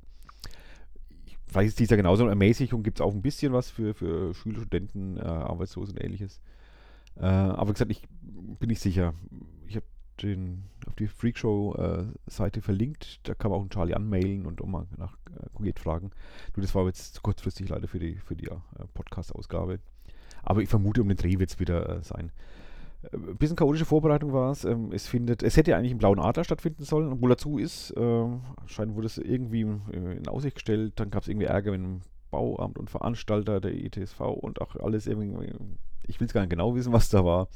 Ich 1.25 1.37
weiß 1.51 1.65
jetzt 1.65 1.79
dieser 1.79 1.97
genauso 1.97 2.23
eine 2.23 2.31
Ermäßigung 2.31 2.83
gibt 2.83 2.99
es 2.99 3.01
auch 3.05 3.13
ein 3.13 3.21
bisschen 3.21 3.53
was 3.53 3.69
für, 3.69 3.93
für 3.93 4.33
Schüler, 4.33 4.59
Studenten, 4.59 5.17
äh, 5.17 5.21
Arbeitslose 5.21 5.91
und 5.93 6.03
ähnliches. 6.03 6.41
Äh, 7.15 7.25
aber 7.25 7.69
wie 7.69 7.73
gesagt, 7.73 7.91
ich 7.91 8.07
bin 8.59 8.69
nicht 8.69 8.81
sicher. 8.81 9.13
Ich 9.67 9.75
habe 9.75 9.85
den 10.21 10.63
auf 10.87 10.95
die 10.95 11.07
Freakshow-Seite 11.07 12.59
äh, 12.59 12.63
verlinkt. 12.63 13.27
Da 13.27 13.33
kann 13.33 13.51
man 13.51 13.57
auch 13.57 13.61
einen 13.61 13.69
Charlie 13.69 13.93
anmailen 13.93 14.45
und 14.45 14.61
um 14.61 14.71
mal 14.71 14.87
nach 14.97 15.17
äh, 15.27 15.49
konkret 15.53 15.79
fragen. 15.79 16.11
Du, 16.53 16.61
das 16.61 16.75
war 16.75 16.85
jetzt 16.85 17.21
kurzfristig 17.23 17.69
leider 17.69 17.87
für 17.87 17.99
die, 17.99 18.15
für 18.15 18.35
die 18.35 18.47
äh, 18.47 18.57
Podcast-Ausgabe. 18.93 19.79
Aber 20.43 20.61
ich 20.61 20.69
vermute, 20.69 21.01
um 21.01 21.07
den 21.07 21.17
Dreh 21.17 21.39
wird 21.39 21.49
es 21.49 21.59
wieder 21.59 21.97
äh, 21.97 22.03
sein. 22.03 22.31
Ein 23.13 23.37
bisschen 23.37 23.55
chaotische 23.55 23.85
Vorbereitung 23.85 24.33
war 24.33 24.51
es. 24.51 24.65
Ähm, 24.65 24.91
es 24.91 25.07
findet, 25.07 25.41
es 25.41 25.55
hätte 25.55 25.75
eigentlich 25.75 25.91
im 25.91 25.97
Blauen 25.99 26.19
Adler 26.19 26.43
stattfinden 26.43 26.83
sollen, 26.83 27.13
obwohl 27.13 27.29
dazu 27.29 27.57
ist. 27.57 27.93
Ähm, 27.97 28.41
scheint 28.65 28.95
wurde 28.95 29.07
es 29.07 29.17
irgendwie 29.17 29.61
in 29.61 30.27
Aussicht 30.27 30.55
gestellt. 30.55 30.93
Dann 30.97 31.09
gab 31.09 31.23
es 31.23 31.29
irgendwie 31.29 31.47
Ärger 31.47 31.71
mit 31.71 31.81
dem 31.81 32.01
Bauamt 32.29 32.77
und 32.77 32.89
Veranstalter 32.89 33.61
der 33.61 33.73
ETSV 33.73 34.19
und 34.19 34.61
auch 34.61 34.75
alles 34.75 35.07
irgendwie. 35.07 35.53
Ich 36.07 36.19
will 36.19 36.27
es 36.27 36.33
gar 36.33 36.41
nicht 36.41 36.49
genau 36.49 36.75
wissen, 36.75 36.91
was 36.91 37.09
da 37.09 37.23
war. 37.23 37.47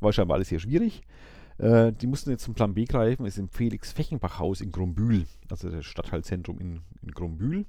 War 0.00 0.12
scheinbar 0.12 0.36
alles 0.36 0.48
sehr 0.48 0.58
schwierig. 0.58 1.02
Äh, 1.58 1.92
die 1.92 2.06
mussten 2.06 2.30
jetzt 2.30 2.44
zum 2.44 2.54
Plan 2.54 2.74
B 2.74 2.84
greifen. 2.84 3.24
Es 3.26 3.34
ist 3.34 3.38
im 3.38 3.48
Felix-Fechenbach-Haus 3.48 4.60
in 4.60 4.72
Grombühl, 4.72 5.26
also 5.50 5.70
das 5.70 5.84
Stadtteilzentrum 5.84 6.58
in, 6.58 6.80
in 7.02 7.10
Grombühl. 7.12 7.66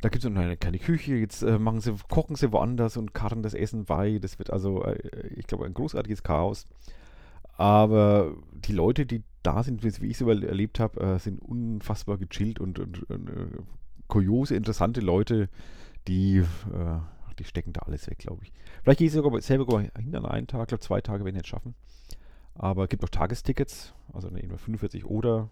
Da 0.00 0.08
gibt 0.08 0.24
es 0.24 0.30
noch 0.30 0.40
eine 0.40 0.56
kleine 0.56 0.78
Küche, 0.78 1.14
jetzt 1.14 1.42
äh, 1.42 1.58
machen 1.58 1.80
sie, 1.80 1.94
kochen 2.08 2.34
sie 2.34 2.52
woanders 2.52 2.96
und 2.96 3.12
karren 3.12 3.42
das 3.42 3.52
Essen 3.52 3.84
bei. 3.84 4.18
Das 4.18 4.38
wird 4.38 4.50
also, 4.50 4.82
äh, 4.84 5.28
ich 5.36 5.46
glaube, 5.46 5.66
ein 5.66 5.74
großartiges 5.74 6.22
Chaos. 6.22 6.64
Aber 7.52 8.34
die 8.52 8.72
Leute, 8.72 9.04
die 9.04 9.22
da 9.42 9.62
sind, 9.62 9.82
wie 9.82 10.06
ich 10.06 10.20
es 10.20 10.20
erlebt 10.22 10.80
habe, 10.80 11.00
äh, 11.00 11.18
sind 11.18 11.42
unfassbar 11.42 12.16
gechillt 12.16 12.58
und, 12.58 12.78
und, 12.78 13.02
und 13.10 13.28
äh, 13.28 13.58
kuriose, 14.08 14.54
interessante 14.54 15.00
Leute, 15.02 15.50
die, 16.08 16.38
äh, 16.38 16.98
die 17.38 17.44
stecken 17.44 17.74
da 17.74 17.82
alles 17.82 18.08
weg, 18.08 18.18
glaube 18.18 18.44
ich. 18.44 18.52
Vielleicht 18.82 18.98
gehe 18.98 19.08
ich 19.08 19.12
sogar 19.12 19.38
selber 19.42 19.80
hin 19.80 20.16
an 20.16 20.24
einen 20.24 20.46
Tag, 20.46 20.68
glaube 20.68 20.82
zwei 20.82 21.02
Tage 21.02 21.26
werden 21.26 21.36
nicht 21.36 21.46
schaffen. 21.46 21.74
Aber 22.54 22.84
es 22.84 22.88
gibt 22.88 23.04
auch 23.04 23.10
Tagestickets, 23.10 23.94
also 24.12 24.28
ne, 24.28 24.40
45 24.40 25.04
oder 25.04 25.50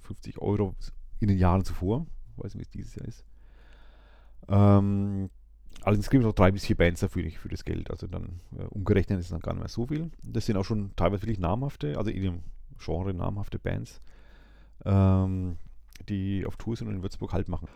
50 0.00 0.40
Euro 0.40 0.74
in 1.20 1.28
den 1.28 1.38
Jahren 1.38 1.64
zuvor. 1.64 2.06
Ich 2.36 2.42
weiß 2.42 2.54
nicht, 2.56 2.74
wie 2.74 2.80
es 2.80 2.90
dieses 2.90 2.94
Jahr 2.96 3.06
ist. 3.06 3.24
Ähm, 4.48 5.30
allerdings 5.82 6.10
gibt 6.10 6.22
es 6.22 6.26
noch 6.26 6.34
drei 6.34 6.50
bis 6.50 6.66
vier 6.66 6.76
Bands 6.76 7.00
dafür 7.00 7.30
für 7.30 7.48
das 7.48 7.64
Geld. 7.64 7.90
Also 7.90 8.06
dann 8.06 8.40
äh, 8.58 8.64
umgerechnet 8.64 9.20
ist 9.20 9.26
es 9.26 9.30
dann 9.30 9.40
gar 9.40 9.52
nicht 9.52 9.60
mehr 9.60 9.68
so 9.68 9.86
viel. 9.86 10.10
Das 10.22 10.46
sind 10.46 10.56
auch 10.56 10.64
schon 10.64 10.94
teilweise 10.96 11.22
wirklich 11.22 11.38
namhafte, 11.38 11.98
also 11.98 12.10
in 12.10 12.22
dem 12.22 12.40
Genre 12.78 13.14
namhafte 13.14 13.58
Bands, 13.58 14.00
ähm, 14.84 15.56
die 16.08 16.44
auf 16.46 16.56
Tour 16.56 16.76
sind 16.76 16.88
und 16.88 16.94
in 16.94 17.02
Würzburg 17.02 17.32
halt 17.32 17.48
machen. 17.48 17.68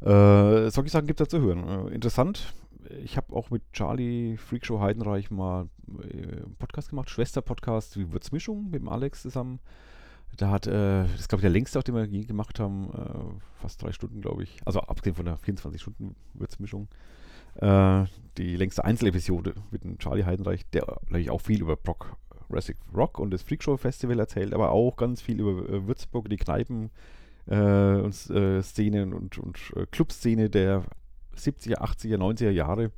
Äh, 0.00 0.70
solche 0.70 0.90
Sachen 0.90 1.06
gibt 1.06 1.20
es 1.20 1.28
da 1.28 1.30
zu 1.30 1.42
hören. 1.42 1.88
Äh, 1.88 1.94
interessant. 1.94 2.54
Ich 3.02 3.16
habe 3.16 3.34
auch 3.34 3.50
mit 3.50 3.62
Charlie 3.72 4.36
Freakshow 4.36 4.80
Heidenreich 4.80 5.30
mal 5.30 5.68
äh, 6.02 6.22
einen 6.22 6.56
Podcast 6.58 6.90
gemacht, 6.90 7.10
Schwester-Podcast, 7.10 7.98
wie 7.98 8.12
Würzmischung 8.12 8.70
mit 8.70 8.80
dem 8.80 8.88
Alex 8.88 9.22
zusammen. 9.22 9.58
Da 10.36 10.50
hat, 10.50 10.66
äh, 10.66 11.02
das 11.02 11.20
ist 11.20 11.28
glaube 11.28 11.40
ich 11.40 11.44
der 11.44 11.50
längste, 11.50 11.78
auch 11.78 11.82
den 11.82 11.94
wir 11.94 12.04
je 12.04 12.24
gemacht 12.24 12.60
haben, 12.60 12.90
äh, 12.92 13.60
fast 13.60 13.82
drei 13.82 13.92
Stunden, 13.92 14.20
glaube 14.20 14.44
ich. 14.44 14.60
Also 14.64 14.80
abgesehen 14.80 15.16
von 15.16 15.24
der 15.24 15.38
24-Stunden-Würzmischung. 15.38 16.88
Äh, 17.56 18.04
die 18.36 18.56
längste 18.56 18.84
Einzelepisode 18.84 19.54
mit 19.72 19.82
dem 19.82 19.98
Charlie 19.98 20.24
Heidenreich, 20.24 20.64
der 20.70 20.86
natürlich 21.02 21.30
auch 21.30 21.40
viel 21.40 21.60
über 21.60 21.76
Brock, 21.76 22.16
Jurassic 22.48 22.76
Rock 22.94 23.18
und 23.18 23.32
das 23.32 23.42
Freakshow 23.42 23.76
Festival 23.76 24.18
erzählt, 24.20 24.54
aber 24.54 24.70
auch 24.70 24.96
ganz 24.96 25.20
viel 25.20 25.40
über 25.40 25.68
äh, 25.68 25.86
Würzburg, 25.86 26.28
die 26.28 26.36
Kneipen 26.36 26.90
äh, 27.46 27.96
und 27.96 28.30
äh, 28.30 28.62
Szenen 28.62 29.12
und, 29.12 29.38
und 29.38 29.58
Clubszene 29.90 30.50
der 30.50 30.84
70er, 31.36 31.78
80er, 31.78 32.16
90er 32.16 32.50
Jahre. 32.50 32.92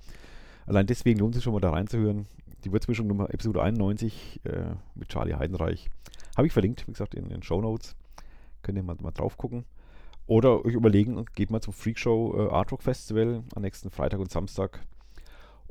Allein 0.66 0.86
deswegen 0.86 1.18
lohnt 1.18 1.34
es 1.34 1.38
sich 1.38 1.44
schon 1.44 1.54
mal 1.54 1.60
da 1.60 1.70
reinzuhören. 1.70 2.26
Die 2.64 2.72
Würzmischung 2.72 3.06
Nummer 3.06 3.32
Episode 3.32 3.62
91 3.62 4.40
mit 4.94 5.08
Charlie 5.08 5.34
Heidenreich. 5.34 5.88
Habe 6.40 6.46
ich 6.46 6.54
verlinkt, 6.54 6.88
wie 6.88 6.92
gesagt, 6.92 7.14
in 7.14 7.28
den 7.28 7.42
Show 7.42 7.60
Notes. 7.60 7.94
Könnt 8.62 8.78
ihr 8.78 8.82
mal, 8.82 8.96
mal 9.02 9.10
drauf 9.10 9.36
gucken. 9.36 9.66
Oder 10.26 10.64
euch 10.64 10.72
überlegen, 10.72 11.22
geht 11.34 11.50
mal 11.50 11.60
zum 11.60 11.74
Freakshow 11.74 12.34
äh, 12.34 12.50
Artwork 12.50 12.82
Festival 12.82 13.44
am 13.54 13.60
nächsten 13.60 13.90
Freitag 13.90 14.20
und 14.20 14.30
Samstag 14.30 14.80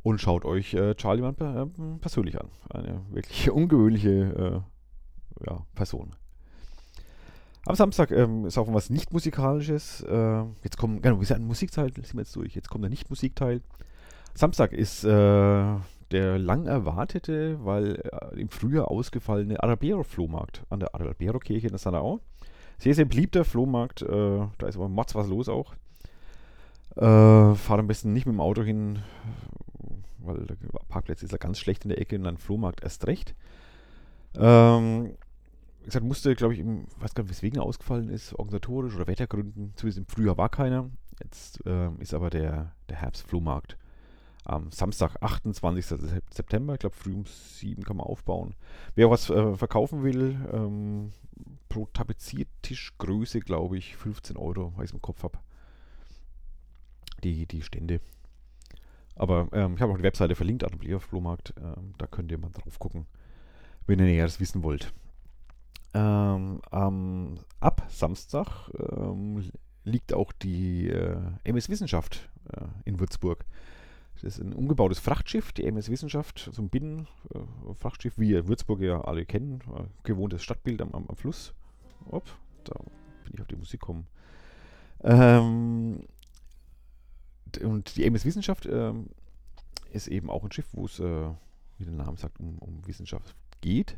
und 0.04 0.22
schaut 0.22 0.46
euch 0.46 0.76
äh, 0.76 0.94
Charlie 0.94 1.24
Mann 1.24 1.34
äh, 1.40 2.00
persönlich 2.00 2.40
an. 2.40 2.50
Eine 2.70 3.02
wirklich 3.10 3.50
ungewöhnliche 3.52 4.64
äh, 5.42 5.48
ja, 5.50 5.66
Person. 5.74 6.16
Am 7.66 7.74
Samstag 7.74 8.12
ähm, 8.12 8.46
ist 8.46 8.60
auch 8.60 8.72
was 8.72 8.92
nicht 8.92 9.12
musikalisches. 9.12 10.02
Äh, 10.04 10.44
jetzt 10.64 10.78
kommen, 10.78 11.02
genau, 11.02 11.20
wir 11.20 11.26
sind 11.26 11.38
ein 11.38 11.48
Musikteil, 11.48 11.92
sind 11.96 12.14
wir 12.14 12.22
jetzt 12.22 12.36
durch. 12.36 12.54
Jetzt 12.54 12.70
kommt 12.70 12.84
der 12.84 12.92
Nicht-Musikteil. 12.92 13.64
Samstag 14.36 14.74
ist 14.74 15.04
äh, 15.04 15.76
der 16.12 16.40
lang 16.40 16.66
erwartete, 16.66 17.64
weil 17.64 17.96
äh, 17.96 18.40
im 18.40 18.50
Frühjahr 18.50 18.90
ausgefallene 18.90 19.62
Arabero-Flohmarkt 19.62 20.64
an 20.70 20.80
der 20.80 20.94
Arabero-Kirche 20.96 21.68
in 21.68 21.74
der 21.74 21.80
Sanao. 21.80 22.20
Sehr, 22.78 22.96
sehr 22.96 23.06
beliebter 23.06 23.46
Flohmarkt. 23.46 24.02
Äh, 24.02 24.08
da 24.58 24.68
ist 24.68 24.76
aber 24.76 24.90
Motz 24.90 25.16
was 25.16 25.28
los 25.28 25.50
auch. 25.50 25.76
Äh, 26.96 27.56
fahrt 27.56 27.80
am 27.80 27.88
besten 27.88 28.14
nicht 28.14 28.26
mit 28.26 28.34
dem 28.34 28.42
Auto 28.42 28.64
hin, 28.64 29.00
weil 30.20 30.46
der 30.46 30.56
Parkplatz 30.88 31.24
ist 31.24 31.32
ja 31.32 31.38
ganz 31.38 31.60
schlecht 31.60 31.86
in 31.86 31.90
der 31.90 32.00
Ecke 32.00 32.16
und 32.16 32.24
dann 32.24 32.38
Flohmarkt 32.38 32.84
erst 32.84 33.08
recht. 33.08 33.36
Ähm, 34.36 35.14
wie 35.82 35.86
gesagt, 35.86 36.06
musste, 36.06 36.36
glaube 36.36 36.54
ich, 36.54 36.60
im, 36.60 36.88
weiß 37.00 37.14
gar 37.14 37.24
nicht, 37.24 37.32
weswegen 37.32 37.60
er 37.60 37.66
ausgefallen 37.66 38.10
ist, 38.10 38.34
organisatorisch 38.34 38.96
oder 38.96 39.08
Wettergründen. 39.08 39.74
Zumindest 39.76 40.00
im 40.00 40.08
Frühjahr 40.08 40.38
war 40.38 40.50
keiner. 40.50 40.90
Jetzt 41.22 41.66
äh, 41.66 41.90
ist 42.00 42.14
aber 42.14 42.30
der, 42.30 42.74
der 42.90 42.98
Herbstflohmarkt 42.98 43.78
am 44.50 44.72
Samstag, 44.72 45.16
28. 45.22 45.86
September. 46.32 46.74
Ich 46.74 46.80
glaube, 46.80 46.96
früh 46.96 47.14
um 47.14 47.26
7 47.26 47.84
kann 47.84 47.98
man 47.98 48.08
aufbauen. 48.08 48.56
Wer 48.96 49.10
was 49.10 49.30
äh, 49.30 49.56
verkaufen 49.56 50.04
will, 50.04 50.38
ähm, 50.52 51.12
pro 51.70 51.86
Tapeziertischgröße, 51.86 53.40
glaube 53.40 53.78
ich, 53.78 53.96
15 53.96 54.38
Euro, 54.38 54.74
weil 54.76 54.86
ich 54.86 54.92
es 54.92 54.94
im 54.94 55.02
Kopf 55.02 55.24
habe. 55.24 55.40
Die, 57.24 57.46
die 57.46 57.62
Stände. 57.62 58.02
Aber 59.16 59.50
ähm, 59.52 59.76
ich 59.76 59.82
habe 59.82 59.92
auch 59.92 59.98
die 59.98 60.04
Webseite 60.04 60.36
verlinkt, 60.36 60.64
Atelier 60.64 61.00
Flohmarkt. 61.00 61.54
Ähm, 61.62 61.94
da 61.98 62.08
könnt 62.08 62.32
ihr 62.32 62.38
mal 62.38 62.52
drauf 62.52 62.80
gucken, 62.80 63.06
wenn 63.86 64.00
ihr 64.00 64.06
Näheres 64.06 64.40
wissen 64.40 64.64
wollt. 64.64 64.94
Ähm, 65.94 66.62
ab 67.60 67.86
Samstag 67.90 68.70
ähm, 68.78 69.52
liegt 69.84 70.14
auch 70.14 70.32
die 70.32 70.88
äh, 70.88 71.18
MS 71.44 71.70
Wissenschaft 71.70 72.30
äh, 72.54 72.66
in 72.86 73.00
Würzburg. 73.00 73.46
Das 74.22 74.38
ist 74.38 74.44
ein 74.44 74.54
umgebautes 74.54 75.00
Frachtschiff, 75.00 75.54
die 75.54 75.66
MS 75.66 75.90
Wissenschaft, 75.90 76.50
so 76.52 76.62
ein 76.62 76.70
Binnenfrachtschiff, 76.70 78.18
wie 78.18 78.32
ihr 78.32 78.48
Würzburg 78.48 78.82
ja 78.82 79.02
alle 79.02 79.26
kennen. 79.26 79.62
Äh, 79.76 79.84
gewohntes 80.04 80.44
Stadtbild 80.44 80.82
am, 80.82 80.94
am, 80.94 81.16
Fluss. 81.16 81.54
Op, 82.10 82.26
da 82.66 82.74
bin 83.24 83.34
ich 83.34 83.42
auf 83.42 83.48
die 83.48 83.56
Musik 83.56 83.80
gekommen. 83.80 84.08
Ähm, 85.04 86.04
und 87.64 87.96
die 87.96 88.06
MS 88.06 88.26
Wissenschaft 88.26 88.66
ähm, 88.66 89.08
ist 89.92 90.08
eben 90.08 90.30
auch 90.30 90.44
ein 90.44 90.52
Schiff, 90.52 90.68
wo 90.74 90.86
es, 90.86 91.00
äh, 91.00 91.30
wie 91.78 91.86
der 91.86 91.94
Name 91.94 92.18
sagt, 92.18 92.40
um, 92.42 92.58
um 92.60 92.86
Wissenschaft 92.86 93.36
geht. 93.62 93.98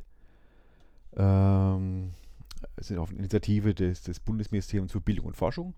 Ähm, 1.16 2.14
es 2.76 2.92
ist 2.92 2.98
auf 2.98 3.12
Initiative 3.12 3.74
des, 3.74 4.04
des 4.04 4.20
Bundesministeriums 4.20 4.92
für 4.92 5.02
Bildung 5.02 5.26
und 5.26 5.36
Forschung. 5.36 5.74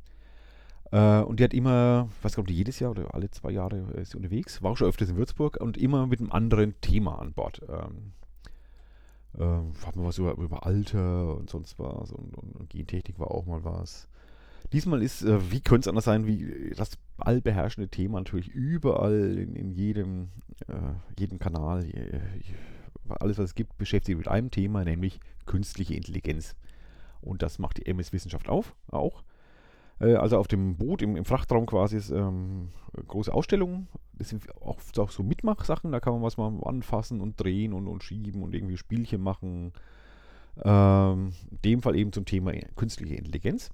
Äh, 0.93 1.23
und 1.23 1.39
die 1.39 1.43
hat 1.43 1.55
immer, 1.55 2.07
weiß 2.21 2.35
gar 2.35 2.43
nicht, 2.43 2.55
jedes 2.55 2.79
Jahr 2.79 2.91
oder 2.91 3.15
alle 3.15 3.31
zwei 3.31 3.49
Jahre 3.49 3.77
ist 3.95 4.11
sie 4.11 4.17
unterwegs, 4.17 4.61
war 4.61 4.71
auch 4.71 4.77
schon 4.77 4.87
öfters 4.87 5.09
in 5.09 5.17
Würzburg 5.17 5.57
und 5.59 5.75
immer 5.75 6.05
mit 6.05 6.19
einem 6.19 6.31
anderen 6.31 6.79
Thema 6.81 7.19
an 7.19 7.33
Bord. 7.33 7.63
Ähm, 7.67 8.13
ähm, 9.39 9.71
hat 9.83 9.95
man 9.95 10.05
was 10.05 10.19
über, 10.19 10.37
über 10.37 10.67
Alter 10.67 11.35
und 11.35 11.49
sonst 11.49 11.79
was 11.79 12.11
und, 12.11 12.37
und, 12.37 12.55
und, 12.55 12.69
Gentechnik 12.69 13.17
war 13.17 13.31
auch 13.31 13.47
mal 13.47 13.63
was. 13.63 14.07
Diesmal 14.71 15.01
ist, 15.01 15.23
äh, 15.23 15.51
wie 15.51 15.61
könnte 15.61 15.85
es 15.85 15.87
anders 15.87 16.05
sein, 16.05 16.27
wie 16.27 16.71
das 16.77 16.91
allbeherrschende 17.17 17.89
Thema 17.89 18.19
natürlich 18.19 18.49
überall 18.49 19.39
in, 19.39 19.55
in 19.55 19.71
jedem, 19.71 20.29
äh, 20.67 20.75
jedem 21.17 21.39
Kanal, 21.39 21.85
äh, 21.85 22.19
alles 23.09 23.39
was 23.39 23.45
es 23.45 23.55
gibt, 23.55 23.79
beschäftigt 23.79 24.19
mit 24.19 24.27
einem 24.27 24.51
Thema, 24.51 24.85
nämlich 24.85 25.19
künstliche 25.47 25.95
Intelligenz. 25.95 26.55
Und 27.19 27.41
das 27.41 27.57
macht 27.57 27.77
die 27.77 27.87
MS 27.87 28.13
Wissenschaft 28.13 28.47
auf, 28.47 28.75
auch. 28.91 29.23
Äh, 29.99 30.15
also 30.15 30.37
auf 30.37 30.47
dem 30.47 30.77
Boot, 30.77 31.01
im, 31.01 31.15
im 31.15 31.25
Frachtraum 31.25 31.65
quasi, 31.65 31.97
ist 31.97 32.11
ähm, 32.11 32.69
große 33.07 33.33
Ausstellungen. 33.33 33.87
Das 34.13 34.29
sind 34.29 34.43
auch, 34.61 34.79
auch 34.97 35.11
so 35.11 35.23
Mitmachsachen, 35.23 35.91
da 35.91 35.99
kann 35.99 36.13
man 36.13 36.21
was 36.21 36.37
mal 36.37 36.51
anfassen 36.63 37.19
und 37.19 37.39
drehen 37.41 37.73
und, 37.73 37.87
und 37.87 38.03
schieben 38.03 38.43
und 38.43 38.53
irgendwie 38.53 38.77
Spielchen 38.77 39.21
machen. 39.21 39.73
Ähm, 40.63 41.33
in 41.49 41.61
dem 41.63 41.81
Fall 41.81 41.95
eben 41.95 42.13
zum 42.13 42.25
Thema 42.25 42.53
künstliche 42.75 43.15
Intelligenz 43.15 43.71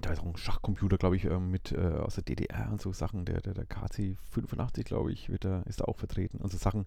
da 0.00 0.12
ist 0.12 0.20
auch 0.20 0.26
ein 0.26 0.36
Schachcomputer, 0.36 0.98
glaube 0.98 1.16
ich, 1.16 1.24
ähm, 1.24 1.50
mit 1.50 1.72
äh, 1.72 1.78
aus 1.78 2.16
der 2.16 2.24
DDR 2.24 2.70
und 2.70 2.80
so 2.80 2.92
Sachen. 2.92 3.24
Der, 3.24 3.40
der, 3.40 3.54
der 3.54 3.66
KC85, 3.66 4.84
glaube 4.84 5.12
ich, 5.12 5.30
wird 5.30 5.44
da, 5.44 5.62
ist 5.62 5.80
da 5.80 5.84
auch 5.84 5.96
vertreten. 5.96 6.38
Und 6.38 6.50
so 6.50 6.58
Sachen. 6.58 6.84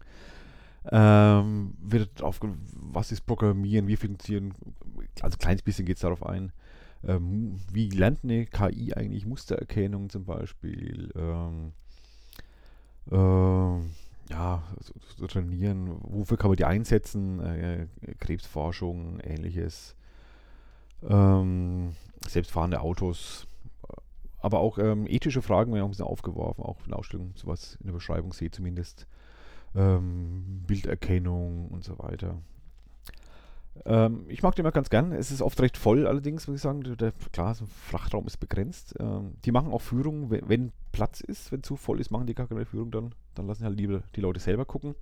Ähm, 0.91 1.73
wird 1.81 2.21
auf, 2.21 2.39
was 2.41 3.11
ist 3.11 3.25
Programmieren, 3.25 3.87
wie 3.87 3.97
funktionieren, 3.97 4.53
also 5.21 5.35
ein 5.35 5.39
kleines 5.39 5.61
bisschen 5.61 5.85
geht 5.85 5.97
es 5.97 6.01
darauf 6.01 6.25
ein. 6.25 6.53
Ähm, 7.03 7.59
wie 7.71 7.89
lernt 7.89 8.23
eine 8.23 8.45
KI 8.45 8.93
eigentlich 8.93 9.25
Mustererkennung 9.25 10.09
zum 10.09 10.25
Beispiel? 10.25 11.11
Ähm, 11.15 11.71
äh, 13.11 14.33
ja, 14.33 14.63
so, 14.79 14.93
so, 15.17 15.27
trainieren, 15.27 15.97
wofür 16.01 16.37
kann 16.37 16.49
man 16.49 16.57
die 16.57 16.65
einsetzen? 16.65 17.39
Äh, 17.39 17.87
Krebsforschung, 18.19 19.19
ähnliches. 19.21 19.95
Ähm, 21.07 21.95
selbstfahrende 22.27 22.81
Autos, 22.81 23.47
aber 24.41 24.59
auch 24.59 24.77
ähm, 24.77 25.05
ethische 25.07 25.41
Fragen 25.41 25.71
werden 25.73 25.83
auch 25.83 25.87
ein 25.87 25.91
bisschen 25.91 26.05
aufgeworfen, 26.05 26.63
auch 26.63 26.77
in 26.83 26.89
der 26.89 26.99
Ausstellung 26.99 27.31
sowas 27.35 27.77
in 27.79 27.87
der 27.87 27.93
Beschreibung 27.93 28.33
sehe 28.33 28.51
zumindest. 28.51 29.07
Ähm, 29.75 30.63
Bilderkennung 30.67 31.67
und 31.69 31.83
so 31.83 31.97
weiter. 31.99 32.37
Ähm, 33.85 34.25
ich 34.27 34.43
mag 34.43 34.55
den 34.55 34.65
immer 34.65 34.71
ganz 34.71 34.89
gern. 34.89 35.11
Es 35.11 35.31
ist 35.31 35.41
oft 35.41 35.59
recht 35.61 35.77
voll, 35.77 36.07
allerdings, 36.07 36.47
muss 36.47 36.57
ich 36.57 36.61
sagen. 36.61 36.83
Der, 36.97 37.13
klar, 37.31 37.53
so 37.55 37.65
ein 37.65 37.67
Frachtraum 37.67 38.27
ist 38.27 38.37
begrenzt. 38.37 38.95
Ähm, 38.99 39.33
die 39.45 39.51
machen 39.51 39.71
auch 39.71 39.81
Führungen, 39.81 40.29
wenn, 40.29 40.47
wenn, 40.49 40.71
Platz 40.91 41.21
ist, 41.21 41.51
wenn 41.51 41.63
zu 41.63 41.77
voll 41.77 41.99
ist, 41.99 42.11
machen 42.11 42.27
die 42.27 42.33
gar 42.33 42.47
keine 42.47 42.65
Führung 42.65 42.91
dann. 42.91 43.15
Dann 43.35 43.47
lassen 43.47 43.63
halt 43.63 43.77
lieber 43.77 44.01
die 44.15 44.21
Leute 44.21 44.39
selber 44.39 44.65
gucken. 44.65 44.95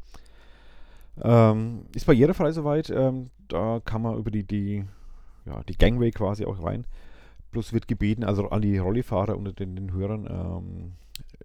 Ähm, 1.22 1.86
ist 1.96 2.05
barrierefrei 2.05 2.51
soweit. 2.51 2.89
Ähm, 2.89 3.29
da 3.48 3.81
kann 3.84 4.01
man 4.01 4.17
über 4.17 4.31
die, 4.31 4.43
die 4.43 4.86
ja, 5.48 5.63
die 5.63 5.77
Gangway 5.77 6.12
quasi 6.12 6.46
auch 6.46 6.62
rein. 6.62 6.86
Plus 7.51 7.74
wird 7.74 7.88
gebeten, 7.88 8.24
also 8.24 8.50
an 8.50 8.62
die 8.62 8.77
Rollifahrer 8.77 9.38
unter 9.38 9.53
den, 9.53 9.75
den 9.75 9.93
Hörern, 9.93 10.27
ähm, 10.29 10.93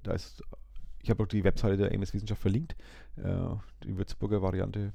da 0.03 0.13
ist, 0.13 0.43
ich 1.01 1.11
habe 1.11 1.23
auch 1.23 1.29
die 1.29 1.45
Webseite 1.45 1.77
der 1.77 1.93
MS 1.93 2.13
Wissenschaft 2.13 2.43
verlinkt, 2.43 2.77
äh, 3.17 3.55
die 3.85 3.97
Würzburger 3.97 4.43
Variante. 4.43 4.93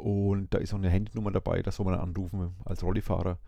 Und 0.00 0.52
da 0.54 0.58
ist 0.58 0.72
auch 0.72 0.78
eine 0.78 0.90
Handynummer 0.90 1.30
dabei, 1.30 1.62
das 1.62 1.76
soll 1.76 1.86
man 1.86 1.98
anrufen 1.98 2.54
als 2.64 2.82
Rollifahrer. 2.82 3.38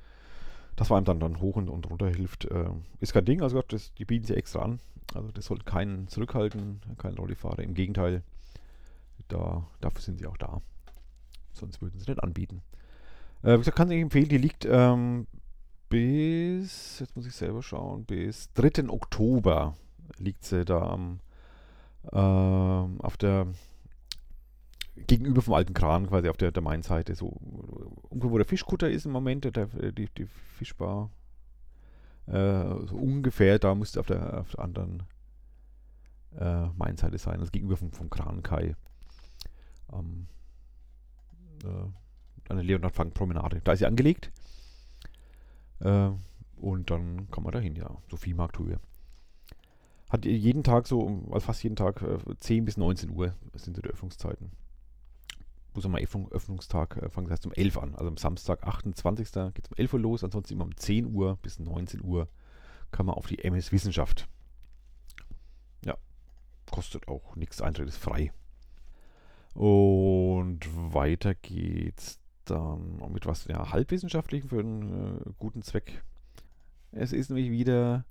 Das 0.77 0.91
war 0.91 0.97
einem 0.97 1.05
dann, 1.05 1.21
dann 1.21 1.41
hoch 1.41 1.57
und, 1.57 1.69
und 1.69 1.89
runter 1.91 2.09
hilft. 2.09 2.47
Äh, 2.47 2.71
ist 3.01 3.13
kein 3.13 3.25
Ding, 3.25 3.43
also 3.43 3.61
das, 3.63 3.93
die 3.95 4.05
bieten 4.05 4.27
sie 4.27 4.37
extra 4.37 4.63
an. 4.63 4.81
Also 5.15 5.31
das 5.33 5.47
sollte 5.47 5.65
keinen 5.65 6.09
zurückhalten, 6.09 6.81
kein 6.99 7.15
Rollifahrer. 7.15 7.61
Im 7.61 7.75
Gegenteil, 7.75 8.23
da, 9.29 9.67
dafür 9.81 10.01
sind 10.01 10.19
sie 10.19 10.27
auch 10.27 10.37
da. 10.37 10.61
Sonst 11.53 11.83
würden 11.83 11.99
sie 11.99 12.11
nicht 12.11 12.23
anbieten. 12.23 12.63
Äh, 13.43 13.55
wie 13.55 13.59
gesagt, 13.59 13.77
kann 13.77 13.91
ich 13.91 14.01
empfehlen, 14.01 14.29
die 14.29 14.39
liegt 14.39 14.65
ähm, 14.65 15.27
bis, 15.89 17.01
jetzt 17.01 17.15
muss 17.17 17.27
ich 17.27 17.35
selber 17.35 17.63
schauen, 17.63 18.05
bis 18.05 18.51
3. 18.55 18.89
Oktober 18.89 19.75
liegt 20.19 20.45
sie 20.45 20.65
da 20.65 20.81
am, 20.81 21.21
ähm, 22.13 23.01
auf 23.01 23.17
der, 23.19 23.49
gegenüber 25.07 25.43
vom 25.43 25.55
alten 25.55 25.75
Kran, 25.75 26.09
quasi 26.09 26.29
auf 26.29 26.37
der, 26.37 26.53
der 26.53 26.63
Mainseite, 26.63 27.15
so 27.15 27.27
ungefähr 28.09 28.31
wo 28.31 28.39
der 28.39 28.47
Fischkutter 28.47 28.91
ist 28.91 29.07
im 29.07 29.13
Moment, 29.13 29.45
der, 29.45 29.67
die, 29.67 30.09
die 30.09 30.27
Fischbar, 30.27 31.11
äh, 32.27 32.33
so 32.87 32.97
ungefähr, 32.97 33.59
da 33.59 33.75
müsste 33.75 34.01
auf 34.01 34.07
der, 34.07 34.41
auf 34.41 34.51
der 34.51 34.61
anderen 34.61 35.03
äh, 36.39 36.67
Mainseite 36.77 37.19
sein, 37.19 37.41
also 37.41 37.51
gegenüber 37.51 37.77
vom, 37.77 37.93
vom 37.93 38.11
Krankai. 38.11 38.77
Ähm, 39.93 40.27
äh, 41.65 41.69
an 42.49 42.57
der 42.57 42.65
Leonhard 42.65 42.95
Frank 42.95 43.15
Promenade. 43.15 43.61
Da 43.65 43.73
ist 43.73 43.79
sie 43.81 43.87
angelegt. 43.87 44.31
Äh, 45.81 46.11
und 46.57 46.91
dann 46.91 47.31
kann 47.31 47.45
man 47.45 47.53
dahin, 47.53 47.75
ja. 47.75 47.91
So 48.11 48.17
viel 48.17 48.35
Markthöhe. 48.35 48.79
Hat 50.11 50.25
jeden 50.25 50.63
Tag 50.63 50.87
so, 50.87 51.23
also 51.31 51.41
fast 51.41 51.63
jeden 51.63 51.77
Tag 51.77 52.03
äh, 52.03 52.19
10 52.39 52.65
bis 52.65 52.77
19 52.77 53.11
Uhr 53.11 53.35
sind 53.55 53.75
so 53.75 53.83
die 53.83 53.89
Öffnungszeiten. 53.89 54.51
Muss 55.75 55.89
mal 55.89 56.03
Öffnungstag 56.31 56.97
äh, 56.99 57.09
fangen 57.09 57.31
erst 57.31 57.47
um 57.47 57.53
11 57.53 57.79
an. 57.79 57.95
Also 57.95 58.09
am 58.09 58.17
Samstag, 58.17 58.63
28. 58.65 59.33
geht 59.55 59.65
es 59.65 59.71
um 59.71 59.77
11 59.77 59.95
Uhr 59.95 60.01
los. 60.01 60.25
Ansonsten 60.25 60.55
immer 60.55 60.65
um 60.65 60.77
10 60.77 61.07
Uhr 61.15 61.39
bis 61.43 61.59
19 61.59 62.03
Uhr 62.03 62.29
kann 62.91 63.07
man 63.07 63.15
auf 63.15 63.27
die 63.27 63.43
MS 63.43 63.73
Wissenschaft. 63.73 64.29
Ja, 65.85 65.97
kostet 66.71 67.09
auch 67.09 67.37
nichts, 67.37 67.63
Eintritt 67.63 67.89
ist 67.89 67.97
frei. 67.97 68.33
Und 69.55 70.61
weiter 70.95 71.35
geht's 71.35 72.19
dann 72.45 73.01
mit 73.13 73.27
was 73.27 73.47
ja, 73.47 73.73
halbwissenschaftlichen 73.73 74.49
für 74.49 74.61
einen 74.61 75.19
äh, 75.19 75.31
guten 75.39 75.63
Zweck. 75.63 76.03
Es 76.93 77.13
ist 77.13 77.31
nämlich 77.31 77.51
wieder, 77.51 78.05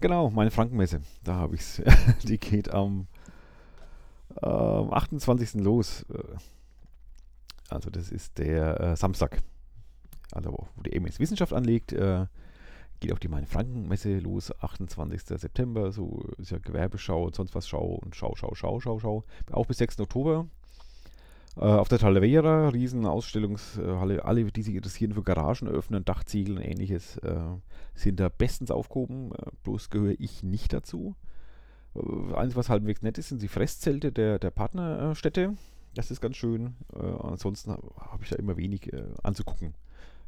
genau, 0.00 0.30
meine 0.30 0.50
Frankenmesse. 0.50 1.02
Da 1.22 1.34
habe 1.36 1.54
ich 1.54 1.62
es. 1.62 1.82
Die 2.24 2.38
geht 2.38 2.70
am 2.70 3.06
äh, 4.42 4.46
28. 4.46 5.54
los. 5.54 6.04
Also 7.74 7.90
das 7.90 8.10
ist 8.10 8.38
der 8.38 8.80
äh, 8.80 8.96
Samstag. 8.96 9.42
Also 10.32 10.66
wo 10.74 10.82
die 10.82 10.92
EMS 10.92 11.20
Wissenschaft 11.20 11.52
anlegt, 11.52 11.92
äh, 11.92 12.26
geht 13.00 13.12
auch 13.12 13.18
die 13.18 13.28
Meine 13.28 13.46
Frankenmesse 13.46 14.18
los, 14.18 14.52
28. 14.60 15.38
September. 15.38 15.92
So 15.92 16.24
ist 16.38 16.50
ja 16.50 16.58
Gewerbeschau 16.58 17.24
und 17.24 17.34
sonst 17.34 17.54
was 17.54 17.68
Schau 17.68 18.00
und 18.02 18.16
Schau, 18.16 18.34
Schau, 18.36 18.54
Schau, 18.54 18.80
Schau, 18.80 18.98
Schau. 18.98 19.24
Auch 19.52 19.66
bis 19.66 19.78
6. 19.78 20.00
Oktober. 20.00 20.46
Äh, 21.56 21.60
auf 21.60 21.88
der 21.88 21.98
Talavera, 21.98 22.68
riesen 22.70 23.06
Ausstellungshalle, 23.06 24.24
alle, 24.24 24.44
die 24.44 24.62
sich 24.62 24.74
interessieren 24.74 25.12
für 25.12 25.22
Garagen 25.22 25.68
öffnen, 25.68 26.04
Dachziegel 26.04 26.56
und 26.56 26.64
ähnliches, 26.64 27.16
äh, 27.18 27.36
sind 27.94 28.18
da 28.18 28.28
bestens 28.28 28.70
aufgehoben. 28.70 29.32
Äh, 29.32 29.50
bloß 29.62 29.90
gehöre 29.90 30.14
ich 30.18 30.42
nicht 30.42 30.72
dazu. 30.72 31.14
Äh, 31.94 32.34
eins, 32.34 32.56
was 32.56 32.68
halbwegs 32.68 33.02
nett 33.02 33.18
ist, 33.18 33.28
sind 33.28 33.42
die 33.42 33.48
Fresszelte 33.48 34.10
der, 34.10 34.38
der 34.38 34.50
Partnerstädte. 34.50 35.54
Das 35.94 36.10
ist 36.10 36.20
ganz 36.20 36.36
schön. 36.36 36.74
Äh, 36.94 36.98
ansonsten 36.98 37.72
habe 37.72 38.22
ich 38.22 38.30
da 38.30 38.36
immer 38.36 38.56
wenig 38.56 38.92
äh, 38.92 39.04
anzugucken. 39.22 39.74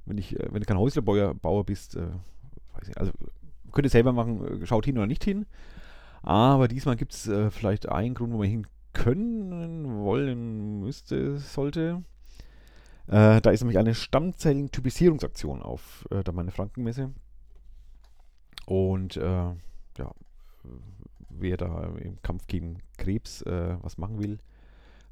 Wenn, 0.04 0.18
ich, 0.18 0.36
wenn 0.38 0.60
du 0.60 0.66
kein 0.66 0.78
Häuslebauer 0.78 1.64
bist, 1.64 1.96
weiß 1.96 2.88
ich, 2.88 2.96
also 2.96 3.10
könnt 3.72 3.86
ihr 3.86 3.90
selber 3.90 4.12
machen, 4.12 4.64
schaut 4.64 4.84
hin 4.84 4.96
oder 4.98 5.08
nicht 5.08 5.24
hin. 5.24 5.46
Aber 6.22 6.68
diesmal 6.68 6.94
gibt 6.94 7.12
es 7.12 7.28
vielleicht 7.50 7.88
einen 7.88 8.14
Grund, 8.14 8.32
wo 8.32 8.38
man 8.38 8.46
hin 8.46 8.68
können, 8.92 9.98
wollen, 10.04 10.78
müsste, 10.78 11.38
sollte. 11.38 12.04
Äh, 13.08 13.40
da 13.40 13.50
ist 13.50 13.60
nämlich 13.60 13.78
eine 13.78 13.94
Stammzellen-Typisierungsaktion 13.94 15.62
auf 15.62 16.06
äh, 16.10 16.24
der 16.24 16.34
Meine 16.34 16.50
Frankenmesse. 16.50 17.12
Und 18.66 19.16
äh, 19.16 19.22
ja, 19.98 20.10
wer 21.28 21.56
da 21.56 21.94
im 21.98 22.20
Kampf 22.22 22.46
gegen 22.46 22.78
Krebs 22.96 23.42
äh, 23.42 23.76
was 23.82 23.98
machen 23.98 24.18
will, 24.18 24.38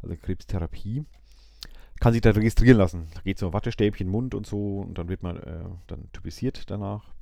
also 0.04 0.16
Krebstherapie, 0.16 1.04
kann 2.00 2.12
sich 2.12 2.22
da 2.22 2.30
registrieren 2.30 2.78
lassen. 2.78 3.08
Da 3.14 3.20
geht 3.20 3.38
so 3.38 3.52
Wattestäbchen, 3.52 4.08
Mund 4.08 4.34
und 4.34 4.46
so 4.46 4.80
und 4.80 4.98
dann 4.98 5.08
wird 5.08 5.22
man 5.22 5.36
äh, 5.36 5.64
dann 5.86 6.10
typisiert 6.12 6.70
danach. 6.70 7.12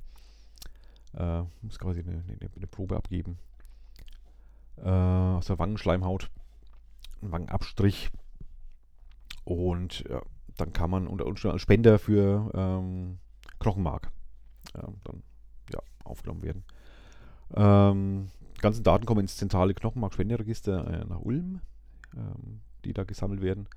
Äh, 1.15 1.43
muss 1.61 1.77
quasi 1.77 1.99
eine, 1.99 2.23
eine, 2.27 2.49
eine 2.55 2.67
Probe 2.67 2.95
abgeben 2.95 3.37
aus 4.75 5.45
der 5.45 5.59
Wangenschleimhaut 5.59 6.31
einen 7.23 7.31
Wangenabstrich. 7.31 8.09
Und 9.45 10.03
ja, 10.09 10.21
dann 10.57 10.73
kann 10.73 10.89
man 10.89 11.07
unter 11.07 11.25
Umständen 11.25 11.53
als 11.53 11.61
Spender 11.61 11.99
für 11.99 12.51
ähm, 12.53 13.17
Knochenmark 13.59 14.11
äh, 14.75 14.87
dann 15.03 15.23
ja, 15.73 15.79
aufgenommen 16.03 16.43
werden. 16.43 16.63
Ähm, 17.55 18.29
die 18.57 18.61
ganzen 18.61 18.83
Daten 18.83 19.05
kommen 19.05 19.21
ins 19.21 19.37
zentrale 19.37 19.73
Knochenmark-Spenderegister 19.73 21.01
äh, 21.01 21.05
nach 21.05 21.19
Ulm, 21.19 21.59
ähm, 22.15 22.61
die 22.85 22.93
da 22.93 23.03
gesammelt 23.03 23.41
werden. 23.41 23.67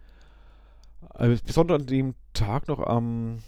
Äh, 1.15 1.37
besonders 1.45 1.81
an 1.81 1.87
dem 1.87 2.15
Tag 2.33 2.69
noch 2.69 2.81
am 2.81 3.39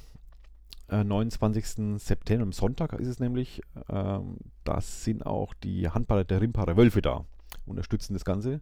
29. 0.90 2.00
September, 2.00 2.42
am 2.42 2.52
Sonntag 2.52 2.94
ist 2.94 3.08
es 3.08 3.20
nämlich, 3.20 3.60
ähm, 3.90 4.38
das 4.64 5.04
sind 5.04 5.26
auch 5.26 5.52
die 5.54 5.88
Handballer 5.90 6.24
der 6.24 6.40
Rimparer 6.40 6.76
Wölfe 6.78 7.02
da, 7.02 7.24
unterstützen 7.66 8.14
das 8.14 8.24
Ganze. 8.24 8.60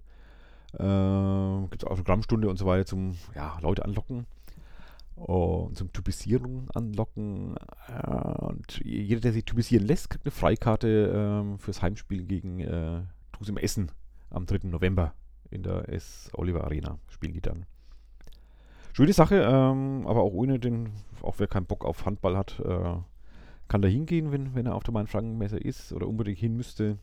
Äh, 0.73 1.69
Gibt 1.71 1.83
es 1.83 1.89
Autogrammstunde 1.89 2.49
und 2.49 2.57
so 2.59 2.67
weiter 2.67 2.85
zum 2.85 3.17
ja, 3.35 3.57
Leute 3.61 3.85
anlocken. 3.85 4.27
und 5.15 5.77
zum 5.77 5.93
Typisierung 5.93 6.69
anlocken. 6.75 7.57
und 8.39 8.81
jeder, 8.85 9.21
der 9.21 9.33
sich 9.33 9.45
typisieren 9.45 9.87
lässt, 9.87 10.11
kriegt 10.11 10.27
eine 10.27 10.33
Freikarte 10.33 11.13
ähm, 11.15 11.59
fürs 11.61 11.81
Heimspiel 11.81 12.25
gegen 12.25 12.61
äh, 12.61 13.03
Tusem 13.33 13.57
Essen 13.57 13.93
am 14.31 14.47
3. 14.47 14.69
November 14.69 15.15
in 15.51 15.63
der 15.63 15.89
S. 15.89 16.31
Oliver 16.35 16.65
Arena. 16.65 16.99
Spielen 17.09 17.33
die 17.33 17.41
dann. 17.41 17.67
Schöne 18.93 19.13
Sache, 19.13 19.43
ähm, 19.43 20.07
aber 20.07 20.23
auch 20.23 20.33
ohne 20.33 20.59
den, 20.59 20.91
auch 21.21 21.35
wer 21.39 21.47
keinen 21.47 21.67
Bock 21.67 21.85
auf 21.85 22.07
Handball 22.07 22.37
hat, 22.37 22.59
äh, 22.61 22.95
kann 23.69 23.83
da 23.83 23.89
hingehen, 23.89 24.33
wenn, 24.33 24.55
wenn 24.55 24.67
er 24.67 24.75
auf 24.75 24.85
der 24.85 24.95
Main-Franken-Messe 24.95 25.59
ist 25.59 25.93
oder 25.93 26.09
unbedingt 26.09 26.39
hin 26.39 26.57
müsste. 26.57 26.99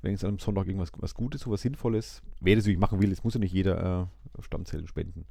Wenn 0.00 0.14
es 0.14 0.24
am 0.24 0.38
Sonntag 0.38 0.66
irgendwas 0.66 0.90
was 0.96 1.14
Gutes, 1.14 1.46
was 1.46 1.62
Sinnvolles, 1.62 2.22
wer 2.40 2.56
das 2.56 2.64
wirklich 2.64 2.80
machen 2.80 3.00
will, 3.00 3.12
es 3.12 3.22
muss 3.22 3.34
ja 3.34 3.40
nicht 3.40 3.52
jeder 3.52 4.08
äh, 4.38 4.42
Stammzellen 4.42 4.86
spenden. 4.86 5.26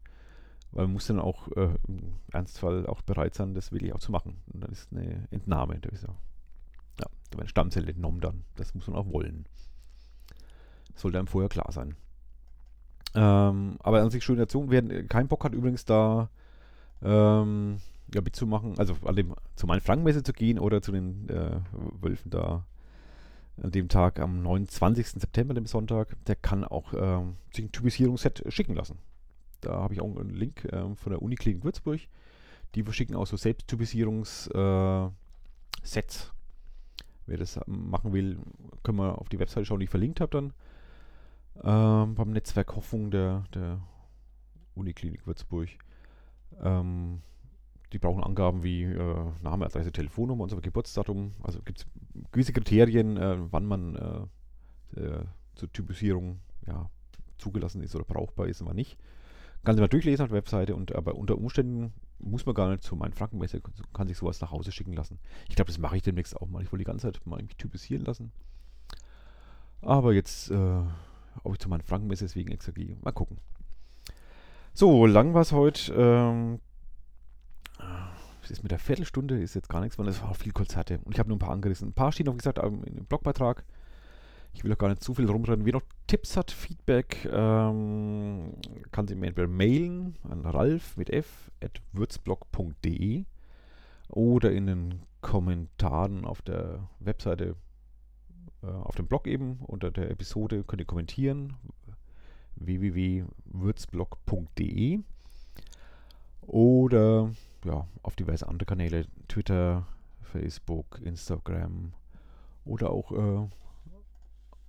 Weil 0.71 0.85
man 0.85 0.93
muss 0.93 1.07
dann 1.07 1.19
auch 1.19 1.47
äh, 1.57 1.75
im 1.87 2.13
Ernstfall 2.31 2.85
auch 2.85 3.01
bereit 3.01 3.33
sein, 3.33 3.53
das 3.53 3.71
wirklich 3.71 3.93
auch 3.93 3.99
zu 3.99 4.11
machen. 4.11 4.37
Und 4.53 4.63
dann 4.63 4.71
ist 4.71 4.91
eine 4.91 5.27
Entnahme. 5.31 5.79
Da 5.79 5.89
ist 5.89 6.03
ja, 6.03 6.15
ja, 6.99 7.07
da 7.31 7.47
Stammzellen 7.47 7.89
entnommen 7.89 8.21
dann. 8.21 8.43
Das 8.55 8.73
muss 8.73 8.87
man 8.87 8.95
auch 8.95 9.11
wollen. 9.11 9.45
Das 10.93 11.01
sollte 11.01 11.17
einem 11.17 11.27
vorher 11.27 11.49
klar 11.49 11.71
sein. 11.71 11.95
Ähm, 13.13 13.77
aber 13.79 14.01
an 14.01 14.09
sich 14.09 14.23
schöne 14.23 14.43
Aktion. 14.43 14.71
Wer 14.71 15.05
keinen 15.07 15.27
Bock 15.27 15.43
hat, 15.43 15.53
übrigens 15.53 15.85
da 15.85 16.29
ähm, 17.01 17.77
ja, 18.13 18.21
mitzumachen, 18.21 18.77
also 18.77 18.95
an 19.05 19.15
dem, 19.15 19.35
zu 19.55 19.67
meinen 19.67 19.81
Frankenmesse 19.81 20.23
zu 20.23 20.33
gehen 20.33 20.59
oder 20.59 20.81
zu 20.81 20.91
den 20.91 21.27
äh, 21.29 21.59
Wölfen 22.01 22.31
da 22.31 22.65
an 23.61 23.71
dem 23.71 23.89
Tag 23.89 24.19
am 24.19 24.41
29. 24.41 25.07
September, 25.07 25.53
dem 25.53 25.65
Sonntag, 25.65 26.15
der 26.25 26.35
kann 26.35 26.63
auch 26.63 26.93
ähm, 26.93 27.35
sich 27.53 27.65
ein 27.65 27.71
Typisierungsset 27.71 28.43
schicken 28.47 28.75
lassen. 28.75 28.97
Da 29.61 29.73
habe 29.73 29.93
ich 29.93 30.01
auch 30.01 30.05
einen 30.05 30.35
Link 30.35 30.67
ähm, 30.71 30.95
von 30.95 31.11
der 31.11 31.21
Uniklinik 31.21 31.63
Würzburg. 31.63 31.99
Die 32.75 32.83
verschicken 32.83 33.15
auch 33.15 33.27
so 33.27 33.37
Selbsttypisierungssets. 33.37 34.51
Äh, 34.53 35.11
Wer 37.27 37.37
das 37.37 37.59
machen 37.67 38.13
will, 38.13 38.39
können 38.83 38.97
wir 38.97 39.19
auf 39.19 39.29
die 39.29 39.39
Webseite 39.39 39.65
schauen, 39.65 39.79
die 39.79 39.83
ich 39.85 39.89
verlinkt 39.89 40.19
habe 40.19 40.31
dann. 40.31 40.53
Ähm, 41.63 42.15
beim 42.15 42.31
Netzwerk 42.31 42.75
Hoffnung 42.75 43.11
der, 43.11 43.43
der 43.53 43.79
Uniklinik 44.75 45.27
Würzburg. 45.27 45.69
Ähm, 46.61 47.21
die 47.93 47.99
brauchen 47.99 48.23
Angaben 48.23 48.63
wie 48.63 48.83
äh, 48.83 49.25
Name, 49.41 49.65
Adresse, 49.65 49.91
Telefonnummer 49.91 50.43
und 50.43 50.49
so 50.49 50.57
Geburtsdatum. 50.61 51.33
Also 51.43 51.61
gibt 51.61 51.79
es 51.79 51.85
gewisse 52.31 52.53
Kriterien, 52.53 53.17
äh, 53.17 53.37
wann 53.51 53.65
man 53.65 54.29
äh, 54.95 54.99
äh, 54.99 55.25
zur 55.55 55.71
Typisierung 55.71 56.39
ja, 56.67 56.89
zugelassen 57.37 57.81
ist 57.81 57.95
oder 57.95 58.05
brauchbar 58.05 58.47
ist 58.47 58.61
und 58.61 58.67
wann 58.67 58.75
nicht. 58.75 58.97
Kann 59.63 59.75
sich 59.75 59.81
mal 59.81 59.87
durchlesen 59.87 60.23
auf 60.23 60.29
der 60.29 60.37
Webseite, 60.37 60.75
und, 60.75 60.95
aber 60.95 61.15
unter 61.15 61.37
Umständen 61.37 61.93
muss 62.17 62.45
man 62.45 62.55
gar 62.55 62.69
nicht 62.69 62.83
zu 62.83 62.95
meinen 62.95 63.13
Frankenmesse, 63.13 63.61
kann 63.93 64.07
sich 64.07 64.17
sowas 64.17 64.41
nach 64.41 64.51
Hause 64.51 64.71
schicken 64.71 64.93
lassen. 64.93 65.19
Ich 65.49 65.55
glaube, 65.55 65.69
das 65.69 65.77
mache 65.77 65.97
ich 65.97 66.01
demnächst 66.01 66.35
auch 66.35 66.47
mal. 66.47 66.63
Ich 66.63 66.71
wollte 66.71 66.83
die 66.83 66.89
ganze 66.89 67.11
Zeit 67.11 67.25
mal 67.25 67.41
mich 67.41 67.57
typisieren 67.57 68.05
lassen. 68.05 68.31
Aber 69.81 70.13
jetzt, 70.13 70.49
äh, 70.51 70.83
ob 71.43 71.53
ich 71.53 71.59
zu 71.59 71.69
meinen 71.69 71.81
Frankenmesse 71.81 72.25
deswegen 72.25 72.51
extra 72.51 72.71
gehe, 72.71 72.97
mal 73.01 73.11
gucken. 73.11 73.37
So, 74.73 75.05
lang 75.05 75.33
war 75.33 75.41
es 75.41 75.51
heute. 75.51 75.93
Ähm, 75.93 76.59
ist 78.51 78.63
mit 78.63 78.71
der 78.71 78.79
Viertelstunde, 78.79 79.41
ist 79.41 79.55
jetzt 79.55 79.69
gar 79.69 79.81
nichts, 79.81 79.97
weil 79.97 80.07
es 80.07 80.21
war 80.21 80.29
auch 80.29 80.35
viel 80.35 80.51
Konzerte. 80.51 80.99
Und 81.03 81.13
ich 81.13 81.19
habe 81.19 81.29
nur 81.29 81.37
ein 81.37 81.39
paar 81.39 81.51
angerissen. 81.51 81.89
Ein 81.89 81.93
paar 81.93 82.11
stehen, 82.11 82.31
wie 82.31 82.37
gesagt, 82.37 82.59
im 82.59 83.05
Blogbeitrag. 83.05 83.63
Ich 84.53 84.63
will 84.63 84.73
auch 84.73 84.77
gar 84.77 84.89
nicht 84.89 85.01
zu 85.01 85.13
viel 85.13 85.29
rumrennen. 85.29 85.65
Wer 85.65 85.73
noch 85.73 85.83
Tipps 86.07 86.35
hat, 86.35 86.51
Feedback, 86.51 87.27
ähm, 87.31 88.53
kann 88.91 89.07
sie 89.07 89.15
mir 89.15 89.27
entweder 89.27 89.47
mailen 89.47 90.17
an 90.29 90.45
ralf 90.45 90.97
mit 90.97 91.09
f 91.09 91.51
at 91.63 91.81
würzblog.de 91.93 93.23
oder 94.09 94.51
in 94.51 94.67
den 94.67 95.01
Kommentaren 95.21 96.25
auf 96.25 96.41
der 96.41 96.89
Webseite, 96.99 97.55
äh, 98.63 98.67
auf 98.67 98.95
dem 98.95 99.07
Blog 99.07 99.27
eben, 99.27 99.59
unter 99.67 99.91
der 99.91 100.09
Episode 100.11 100.63
könnt 100.63 100.81
ihr 100.81 100.85
kommentieren 100.85 101.55
www.würzblog.de 102.55 104.99
oder 106.41 107.31
ja, 107.65 107.87
auf 108.03 108.15
diverse 108.15 108.47
andere 108.47 108.65
Kanäle, 108.65 109.05
Twitter, 109.27 109.85
Facebook, 110.21 110.99
Instagram 111.03 111.93
oder 112.65 112.89
auch 112.89 113.11
äh, 113.11 113.47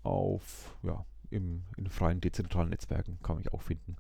auf, 0.03 0.77
ja, 0.83 1.05
im, 1.31 1.63
in 1.77 1.89
freien 1.89 2.21
dezentralen 2.21 2.71
Netzwerken 2.71 3.19
kann 3.23 3.37
man 3.37 3.43
mich 3.43 3.53
auch 3.53 3.63
finden. 3.63 3.97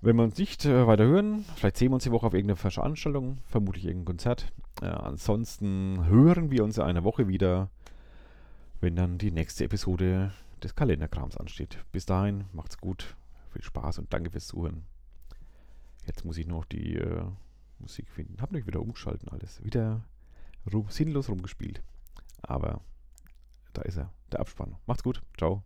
Wenn 0.00 0.16
wir 0.16 0.24
uns 0.24 0.36
nicht 0.36 0.66
äh, 0.66 0.86
weiter 0.86 1.04
hören, 1.04 1.44
vielleicht 1.56 1.78
sehen 1.78 1.90
wir 1.90 1.94
uns 1.94 2.04
die 2.04 2.12
Woche 2.12 2.26
auf 2.26 2.34
irgendeiner 2.34 2.56
Veranstaltung, 2.56 3.38
vermutlich 3.46 3.86
irgendein 3.86 4.04
Konzert. 4.04 4.52
Äh, 4.82 4.86
ansonsten 4.86 6.06
hören 6.06 6.50
wir 6.50 6.62
uns 6.62 6.76
in 6.76 6.84
einer 6.84 7.04
Woche 7.04 7.28
wieder, 7.28 7.70
wenn 8.80 8.96
dann 8.96 9.18
die 9.18 9.30
nächste 9.30 9.64
Episode 9.64 10.32
des 10.62 10.74
Kalenderkrams 10.74 11.36
ansteht. 11.36 11.84
Bis 11.92 12.06
dahin, 12.06 12.44
macht's 12.52 12.78
gut, 12.78 13.16
viel 13.52 13.62
Spaß 13.62 13.98
und 13.98 14.12
danke 14.12 14.30
fürs 14.30 14.46
Zuhören. 14.46 14.84
Jetzt 16.06 16.24
muss 16.24 16.38
ich 16.38 16.46
noch 16.46 16.64
die 16.64 16.96
äh, 16.96 17.24
Musik 17.78 18.08
finden. 18.08 18.40
Hab 18.40 18.52
mich 18.52 18.66
wieder 18.66 18.80
umgeschalten 18.80 19.28
alles. 19.28 19.62
Wieder 19.64 20.04
rum, 20.72 20.86
sinnlos 20.88 21.28
rumgespielt. 21.28 21.82
Aber 22.42 22.80
da 23.72 23.82
ist 23.82 23.96
er, 23.96 24.12
der 24.32 24.40
Abspann. 24.40 24.76
Macht's 24.86 25.02
gut. 25.02 25.22
Ciao. 25.36 25.62